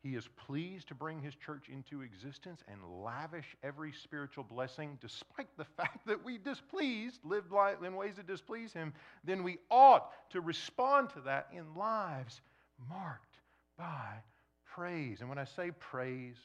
he 0.02 0.14
is 0.14 0.28
pleased 0.46 0.88
to 0.88 0.94
bring 0.94 1.20
his 1.20 1.34
church 1.34 1.68
into 1.68 2.02
existence 2.02 2.62
and 2.70 2.80
lavish 3.02 3.56
every 3.62 3.92
spiritual 3.92 4.44
blessing, 4.44 4.96
despite 5.00 5.48
the 5.56 5.64
fact 5.76 6.06
that 6.06 6.24
we 6.24 6.38
displeased, 6.38 7.20
lived 7.24 7.52
in 7.84 7.96
ways 7.96 8.16
that 8.16 8.26
displease 8.26 8.72
him, 8.72 8.92
then 9.24 9.42
we 9.42 9.58
ought 9.70 10.10
to 10.30 10.40
respond 10.40 11.10
to 11.10 11.20
that 11.22 11.48
in 11.52 11.74
lives 11.74 12.40
marked 12.88 13.38
by 13.76 14.22
praise. 14.64 15.20
And 15.20 15.28
when 15.28 15.38
I 15.38 15.44
say 15.44 15.72
praise, 15.72 16.36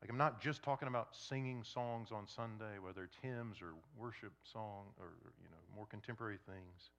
like 0.00 0.08
I'm 0.08 0.16
not 0.16 0.40
just 0.40 0.62
talking 0.62 0.88
about 0.88 1.14
singing 1.14 1.62
songs 1.62 2.10
on 2.10 2.26
Sunday, 2.26 2.78
whether 2.82 3.04
it's 3.04 3.16
hymns 3.20 3.60
or 3.60 3.74
worship 3.98 4.32
song 4.50 4.86
or 4.98 5.12
you 5.42 5.50
know 5.50 5.76
more 5.76 5.86
contemporary 5.86 6.38
things. 6.46 6.90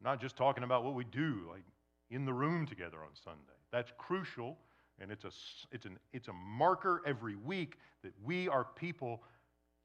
I'm 0.00 0.10
not 0.10 0.20
just 0.20 0.36
talking 0.36 0.64
about 0.64 0.84
what 0.84 0.94
we 0.94 1.04
do, 1.04 1.46
like 1.50 1.64
in 2.10 2.24
the 2.24 2.32
room 2.32 2.66
together 2.66 2.98
on 2.98 3.10
Sunday. 3.22 3.40
That's 3.70 3.92
crucial, 3.98 4.56
and 5.00 5.10
it's 5.10 5.24
a, 5.24 5.30
it's, 5.72 5.86
an, 5.86 5.98
it's 6.12 6.28
a 6.28 6.32
marker 6.32 7.02
every 7.06 7.36
week 7.36 7.78
that 8.02 8.12
we 8.24 8.48
are 8.48 8.64
people 8.64 9.22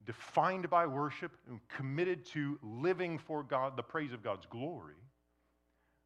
defined 0.06 0.70
by 0.70 0.86
worship 0.86 1.32
and 1.50 1.60
committed 1.68 2.26
to 2.26 2.60
living 2.62 3.18
for 3.18 3.44
God, 3.44 3.78
the 3.78 3.84
praise 3.84 4.14
of 4.14 4.24
God's 4.24 4.46
glory. 4.46 4.96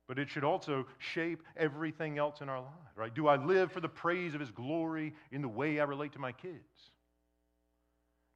But 0.08 0.20
it 0.20 0.30
should 0.30 0.44
also 0.44 0.86
shape 1.00 1.44
everything 1.58 2.18
else 2.18 2.42
in 2.42 2.48
our 2.48 2.62
lives, 2.62 2.96
right? 2.96 3.14
Do 3.14 3.28
I 3.28 3.36
live 3.36 3.72
for 3.72 3.82
the 3.82 3.90
praise 3.90 4.34
of 4.34 4.40
His 4.40 4.52
glory 4.52 5.14
in 5.32 5.42
the 5.42 5.50
way 5.50 5.80
I 5.80 5.84
relate 5.84 6.14
to 6.14 6.20
my 6.20 6.32
kids? 6.32 6.92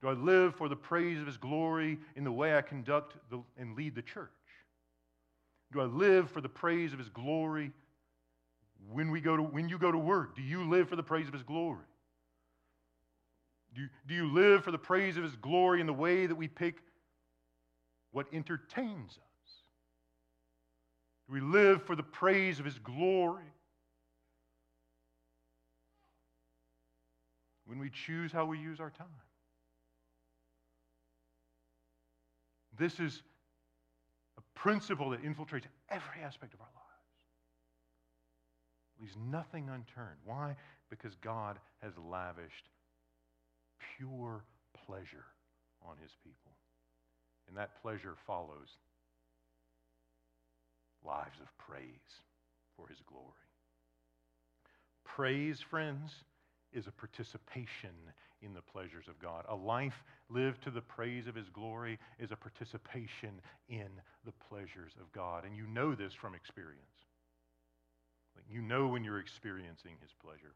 Do 0.01 0.09
I 0.09 0.13
live 0.13 0.55
for 0.55 0.67
the 0.67 0.75
praise 0.75 1.19
of 1.19 1.27
His 1.27 1.37
glory 1.37 1.99
in 2.15 2.23
the 2.23 2.31
way 2.31 2.57
I 2.57 2.61
conduct 2.61 3.15
the, 3.29 3.41
and 3.57 3.75
lead 3.75 3.95
the 3.95 4.01
church? 4.01 4.29
Do 5.71 5.79
I 5.79 5.85
live 5.85 6.29
for 6.29 6.41
the 6.41 6.49
praise 6.49 6.93
of 6.93 6.99
His 6.99 7.09
glory 7.09 7.71
when, 8.89 9.11
we 9.11 9.21
go 9.21 9.37
to, 9.37 9.43
when 9.43 9.69
you 9.69 9.77
go 9.77 9.91
to 9.91 9.97
work, 9.97 10.35
do 10.35 10.41
you 10.41 10.69
live 10.69 10.89
for 10.89 10.95
the 10.95 11.03
praise 11.03 11.27
of 11.27 11.33
His 11.33 11.43
glory? 11.43 11.85
Do, 13.73 13.87
do 14.07 14.13
you 14.13 14.31
live 14.33 14.63
for 14.63 14.71
the 14.71 14.77
praise 14.77 15.17
of 15.17 15.23
His 15.23 15.35
glory 15.37 15.79
in 15.79 15.87
the 15.87 15.93
way 15.93 16.25
that 16.25 16.35
we 16.35 16.47
pick 16.47 16.77
what 18.11 18.27
entertains 18.33 19.11
us? 19.11 19.51
Do 21.27 21.33
we 21.33 21.41
live 21.41 21.83
for 21.83 21.95
the 21.95 22.03
praise 22.03 22.59
of 22.59 22.65
His 22.65 22.79
glory? 22.79 23.45
When 27.65 27.79
we 27.79 27.89
choose 27.89 28.33
how 28.33 28.45
we 28.45 28.59
use 28.59 28.81
our 28.81 28.89
time. 28.89 29.07
This 32.77 32.99
is 32.99 33.21
principle 34.55 35.09
that 35.11 35.23
infiltrates 35.23 35.65
every 35.89 36.21
aspect 36.23 36.53
of 36.53 36.61
our 36.61 36.67
lives, 36.67 36.81
leaves 38.99 39.15
nothing 39.31 39.69
unturned. 39.69 40.19
Why? 40.25 40.55
Because 40.89 41.15
God 41.15 41.57
has 41.81 41.93
lavished 41.97 42.69
pure 43.97 44.43
pleasure 44.85 45.25
on 45.81 45.95
his 46.01 46.11
people. 46.23 46.51
And 47.47 47.57
that 47.57 47.81
pleasure 47.81 48.15
follows 48.27 48.77
lives 51.03 51.39
of 51.41 51.47
praise 51.57 52.21
for 52.77 52.87
his 52.87 52.99
glory. 53.07 53.25
Praise, 55.03 55.59
friends, 55.59 56.11
is 56.71 56.87
a 56.87 56.91
participation 56.91 57.89
in 58.41 58.53
the 58.53 58.61
pleasures 58.61 59.07
of 59.07 59.19
God. 59.19 59.45
A 59.49 59.55
life 59.55 60.03
lived 60.29 60.63
to 60.63 60.71
the 60.71 60.81
praise 60.81 61.27
of 61.27 61.35
his 61.35 61.49
glory 61.49 61.99
is 62.19 62.31
a 62.31 62.35
participation 62.35 63.41
in 63.69 63.89
the 64.25 64.33
pleasures 64.49 64.93
of 64.99 65.11
God. 65.11 65.45
And 65.45 65.55
you 65.55 65.67
know 65.67 65.93
this 65.95 66.13
from 66.13 66.35
experience. 66.35 67.01
You 68.49 68.61
know 68.61 68.87
when 68.87 69.03
you're 69.03 69.19
experiencing 69.19 69.95
His 70.01 70.11
pleasure. 70.21 70.55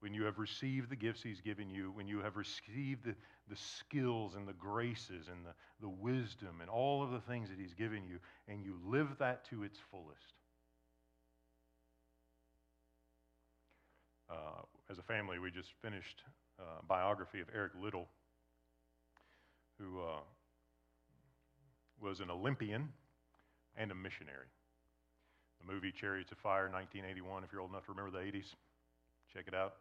When 0.00 0.14
you 0.14 0.24
have 0.24 0.38
received 0.38 0.90
the 0.90 0.96
gifts 0.96 1.22
He's 1.22 1.40
given 1.40 1.70
you, 1.70 1.90
when 1.90 2.08
you 2.08 2.20
have 2.20 2.36
received 2.36 3.04
the, 3.04 3.14
the 3.48 3.56
skills 3.56 4.34
and 4.34 4.46
the 4.46 4.52
graces 4.52 5.28
and 5.28 5.44
the, 5.44 5.54
the 5.80 5.88
wisdom 5.88 6.60
and 6.60 6.70
all 6.70 7.02
of 7.02 7.10
the 7.10 7.20
things 7.20 7.50
that 7.50 7.58
He's 7.58 7.74
given 7.74 8.06
you, 8.06 8.18
and 8.46 8.64
you 8.64 8.78
live 8.84 9.08
that 9.18 9.44
to 9.50 9.64
its 9.64 9.78
fullest. 9.90 10.34
As 14.90 14.98
a 14.98 15.02
family, 15.02 15.38
we 15.38 15.50
just 15.50 15.68
finished 15.82 16.22
a 16.58 16.82
biography 16.86 17.40
of 17.40 17.48
Eric 17.54 17.72
Liddell, 17.80 18.08
who 19.78 20.00
uh, 20.00 20.20
was 22.00 22.20
an 22.20 22.30
Olympian 22.30 22.88
and 23.76 23.90
a 23.90 23.94
missionary. 23.94 24.46
The 25.60 25.72
movie 25.72 25.92
Chariots 25.92 26.32
of 26.32 26.38
Fire, 26.38 26.70
1981, 26.70 27.44
if 27.44 27.52
you're 27.52 27.60
old 27.60 27.70
enough 27.70 27.84
to 27.84 27.92
remember 27.92 28.18
the 28.18 28.24
80s, 28.24 28.54
check 29.32 29.44
it 29.46 29.54
out. 29.54 29.74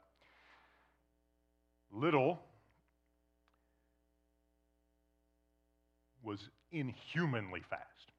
Liddell 1.89 2.39
was 6.21 6.49
inhumanly 6.71 7.61
fast. 7.69 8.11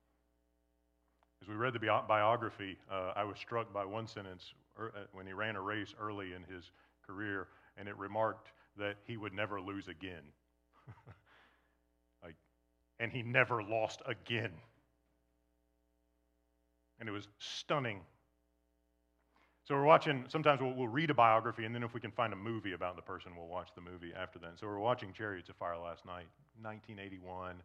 As 1.49 1.51
we 1.51 1.57
read 1.57 1.72
the 1.72 1.80
bi- 1.80 2.03
biography, 2.07 2.76
uh, 2.92 3.12
I 3.16 3.24
was 3.24 3.38
struck 3.38 3.72
by 3.72 3.84
one 3.84 4.07
sentence 4.07 4.53
er, 4.78 4.92
uh, 4.94 5.01
when 5.12 5.26
he 5.26 5.32
ran 5.32 5.57
a 5.57 5.62
race 5.62 5.94
early 5.99 6.34
in 6.34 6.42
his 6.44 6.70
career, 7.07 7.49
and 7.78 7.88
it 7.88 7.96
remarked 7.96 8.53
that 8.76 8.96
he 9.07 9.16
would 9.16 9.32
never 9.32 9.59
lose 9.61 9.88
again. 9.88 10.22
like, 12.22 12.36
and 13.01 13.11
he 13.11 13.22
never 13.22 13.62
lost 13.62 14.03
again 14.07 14.53
and 17.01 17.09
it 17.09 17.12
was 17.12 17.28
stunning. 17.38 18.01
So 19.64 19.74
we're 19.74 19.84
watching, 19.84 20.24
sometimes 20.28 20.61
we'll, 20.61 20.72
we'll, 20.72 20.88
read 20.88 21.11
a 21.11 21.14
biography, 21.14 21.64
and 21.64 21.74
then 21.74 21.82
if 21.82 21.92
we 21.92 22.01
can 22.01 22.11
find 22.11 22.32
a 22.32 22.36
movie 22.36 22.72
about 22.72 22.96
the 22.96 23.03
person, 23.03 23.32
we'll 23.36 23.49
watch 23.49 23.68
the 23.74 23.82
movie 23.82 24.12
after 24.16 24.38
that. 24.40 24.59
So 24.59 24.66
we're 24.66 24.78
watching 24.78 25.12
Chariots 25.12 25.49
of 25.51 25.57
Fire 25.57 25.76
last 25.76 26.07
night, 26.07 26.26
1981. 26.62 27.57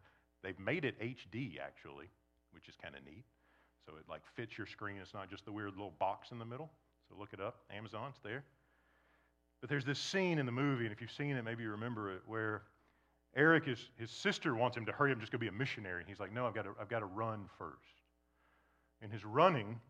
They've 0.42 0.58
made 0.58 0.84
it 0.84 1.00
HD, 1.00 1.58
actually, 1.58 2.06
which 2.52 2.68
is 2.68 2.74
kind 2.80 2.94
of 2.94 3.04
neat. 3.04 3.24
So 3.86 3.96
it 3.96 4.04
like 4.08 4.22
fits 4.34 4.56
your 4.56 4.66
screen. 4.66 4.96
It's 5.00 5.14
not 5.14 5.30
just 5.30 5.44
the 5.44 5.52
weird 5.52 5.70
little 5.70 5.94
box 5.98 6.30
in 6.30 6.38
the 6.38 6.44
middle. 6.44 6.70
So 7.08 7.16
look 7.18 7.32
it 7.32 7.40
up. 7.40 7.60
Amazon's 7.70 8.16
there. 8.22 8.44
But 9.60 9.70
there's 9.70 9.84
this 9.84 9.98
scene 9.98 10.38
in 10.38 10.46
the 10.46 10.52
movie, 10.52 10.84
and 10.84 10.92
if 10.92 11.00
you've 11.00 11.10
seen 11.10 11.36
it, 11.36 11.44
maybe 11.44 11.62
you 11.62 11.70
remember 11.70 12.14
it, 12.14 12.22
where 12.26 12.62
Eric, 13.36 13.66
is, 13.66 13.88
his 13.96 14.10
sister 14.10 14.54
wants 14.54 14.76
him 14.76 14.86
to 14.86 14.92
hurry 14.92 15.10
up 15.10 15.16
and 15.16 15.20
just 15.22 15.32
go 15.32 15.38
be 15.38 15.48
a 15.48 15.52
missionary. 15.52 16.00
And 16.00 16.08
he's 16.08 16.20
like, 16.20 16.32
no, 16.32 16.46
I've 16.46 16.54
got, 16.54 16.62
to, 16.62 16.74
I've 16.80 16.88
got 16.88 17.00
to 17.00 17.06
run 17.06 17.46
first. 17.58 18.02
In 19.02 19.10
his 19.10 19.24
running, 19.24 19.80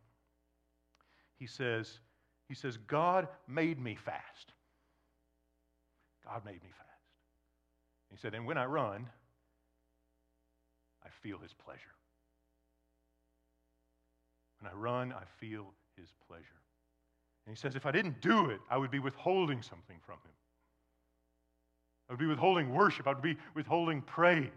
he 1.38 1.47
says, 1.47 1.99
he 2.49 2.55
says, 2.55 2.76
God 2.76 3.28
made 3.47 3.80
me 3.80 3.97
fast. 3.97 4.53
God 6.24 6.45
made 6.45 6.62
me 6.62 6.70
fast. 6.70 6.84
He 8.11 8.16
said, 8.16 8.34
and 8.34 8.47
when 8.47 8.57
I 8.57 8.64
run, 8.64 9.09
I 11.05 11.09
feel 11.22 11.38
his 11.38 11.53
pleasure. 11.53 11.80
When 14.65 14.73
I 14.73 14.77
run, 14.77 15.12
I 15.12 15.25
feel 15.41 15.67
his 15.95 16.09
pleasure. 16.27 16.45
And 17.47 17.55
he 17.55 17.61
says, 17.61 17.77
if 17.77 17.85
I 17.85 17.91
didn't 17.91 18.23
do 18.23 18.49
it, 18.49 18.61
I 18.71 18.79
would 18.79 18.91
be 18.91 18.99
withholding 18.99 19.61
something 19.61 19.99
from 20.07 20.15
him. 20.15 20.33
I 22.09 22.15
would 22.15 22.19
be 22.19 22.27
withholding 22.27 22.73
worship. 22.73 23.07
I 23.07 23.12
would 23.12 23.23
be 23.23 23.37
withholding 23.55 24.01
praise. 24.01 24.49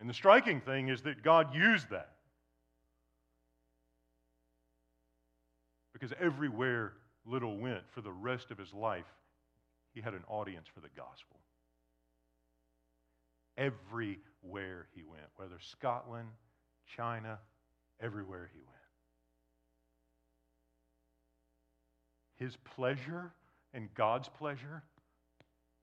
And 0.00 0.08
the 0.08 0.12
striking 0.12 0.60
thing 0.60 0.88
is 0.88 1.00
that 1.02 1.22
God 1.22 1.54
used 1.54 1.88
that. 1.90 2.10
Because 5.94 6.12
everywhere 6.20 6.92
Liddell 7.24 7.56
went 7.56 7.90
for 7.90 8.02
the 8.02 8.12
rest 8.12 8.50
of 8.50 8.58
his 8.58 8.74
life, 8.74 9.06
he 9.94 10.02
had 10.02 10.12
an 10.12 10.24
audience 10.28 10.66
for 10.74 10.80
the 10.80 10.90
gospel. 10.94 11.38
Everywhere 13.56 14.88
he 14.94 15.04
went, 15.04 15.24
whether 15.36 15.56
Scotland, 15.58 16.28
China, 16.84 17.38
everywhere 18.02 18.50
he 18.52 18.58
went. 18.58 18.68
His 22.36 22.56
pleasure 22.76 23.32
and 23.72 23.92
God's 23.94 24.28
pleasure 24.28 24.82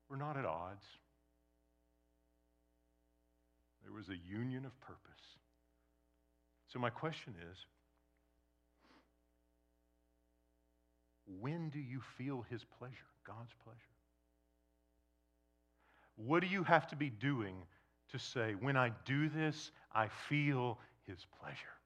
were 0.10 0.18
not 0.18 0.38
at 0.38 0.46
odds. 0.46 0.84
There 3.84 3.94
was 3.94 4.10
a 4.10 4.18
union 4.30 4.66
of 4.66 4.80
purpose. 4.82 5.00
So, 6.68 6.78
my 6.78 6.90
question 6.90 7.34
is 7.52 7.58
when 11.40 11.70
do 11.70 11.80
you 11.80 12.02
feel 12.18 12.46
His 12.50 12.64
pleasure, 12.78 12.96
God's 13.26 13.54
pleasure? 13.64 13.80
What 16.16 16.42
do 16.42 16.48
you 16.48 16.64
have 16.64 16.88
to 16.88 16.96
be 16.96 17.10
doing 17.10 17.56
to 18.12 18.20
say, 18.20 18.56
when 18.60 18.76
I 18.76 18.92
do 19.06 19.30
this, 19.30 19.72
I 19.94 20.08
feel 20.08 20.80
His 21.08 21.26
pleasure? 21.40 21.79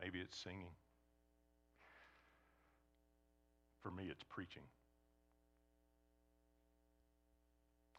Maybe 0.00 0.20
it's 0.20 0.38
singing. 0.38 0.72
For 3.82 3.90
me, 3.90 4.08
it's 4.10 4.24
preaching. 4.28 4.66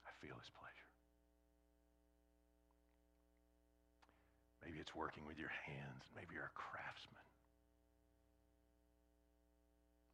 I 0.07 0.11
feel 0.25 0.35
his 0.39 0.51
pleasure. 0.55 0.89
Maybe 4.63 4.79
it's 4.79 4.95
working 4.95 5.25
with 5.25 5.39
your 5.39 5.51
hands. 5.65 6.07
Maybe 6.15 6.35
you're 6.35 6.51
a 6.51 6.57
craftsman. 6.57 7.25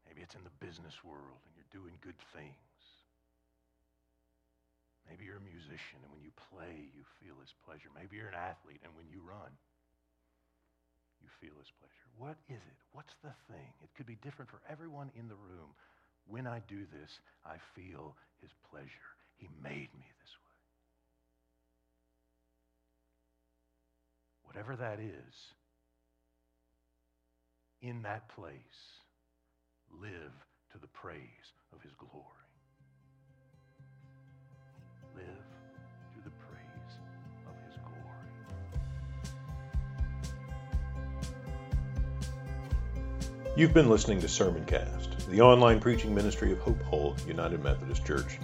Maybe 0.07 0.21
it's 0.21 0.37
in 0.37 0.45
the 0.45 0.57
business 0.63 1.03
world 1.03 1.43
and 1.43 1.53
you're 1.57 1.75
doing 1.75 1.97
good 1.99 2.17
things. 2.31 2.55
Maybe 5.09 5.25
you're 5.25 5.43
a 5.43 5.43
musician 5.43 6.01
and 6.01 6.09
when 6.13 6.23
you 6.23 6.31
play, 6.49 6.87
you 6.95 7.03
feel 7.19 7.35
his 7.41 7.53
pleasure. 7.67 7.91
Maybe 7.93 8.17
you're 8.17 8.31
an 8.31 8.39
athlete 8.39 8.79
and 8.81 8.95
when 8.95 9.11
you 9.11 9.19
run, 9.21 9.53
you 11.25 11.31
feel 11.41 11.57
his 11.57 11.73
pleasure. 11.81 12.07
What 12.21 12.37
is 12.47 12.61
it? 12.61 12.79
What's 12.93 13.17
the 13.25 13.33
thing? 13.49 13.73
It 13.81 13.89
could 13.97 14.05
be 14.05 14.21
different 14.21 14.51
for 14.51 14.61
everyone 14.69 15.09
in 15.17 15.27
the 15.27 15.41
room. 15.49 15.73
When 16.29 16.45
I 16.45 16.61
do 16.69 16.85
this, 16.93 17.19
I 17.45 17.57
feel 17.73 18.15
his 18.41 18.53
pleasure. 18.69 19.09
He 19.37 19.49
made 19.61 19.89
me 19.97 20.05
this 20.21 20.33
way. 20.37 20.57
Whatever 24.45 24.75
that 24.77 24.99
is, 24.99 25.33
in 27.81 28.03
that 28.03 28.29
place, 28.29 29.01
live 29.91 30.33
to 30.71 30.77
the 30.79 30.87
praise 30.87 31.47
of 31.73 31.81
his 31.81 31.93
glory. 31.97 32.45
Live 35.15 35.44
You've 43.57 43.73
been 43.73 43.89
listening 43.89 44.19
to 44.19 44.27
Sermoncast, 44.27 45.29
the 45.29 45.39
online 45.39 45.79
preaching 45.79 46.13
ministry 46.13 46.51
of 46.51 46.59
Hope 46.59 46.83
Hull 46.83 47.15
United 47.25 47.63
Methodist 47.63 48.05
Church. 48.05 48.37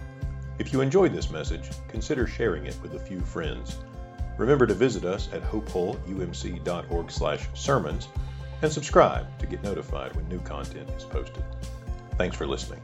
If 0.57 0.71
you 0.71 0.79
enjoyed 0.79 1.11
this 1.11 1.29
message, 1.29 1.69
consider 1.89 2.25
sharing 2.25 2.65
it 2.65 2.77
with 2.81 2.95
a 2.95 2.99
few 2.99 3.19
friends. 3.19 3.75
Remember 4.37 4.65
to 4.65 4.73
visit 4.73 5.03
us 5.03 5.27
at 5.33 5.43
hopehullumc.org/sermons 5.43 8.07
and 8.61 8.71
subscribe 8.71 9.39
to 9.39 9.47
get 9.47 9.61
notified 9.61 10.15
when 10.15 10.29
new 10.29 10.39
content 10.39 10.89
is 10.95 11.03
posted. 11.03 11.43
Thanks 12.17 12.37
for 12.37 12.47
listening. 12.47 12.79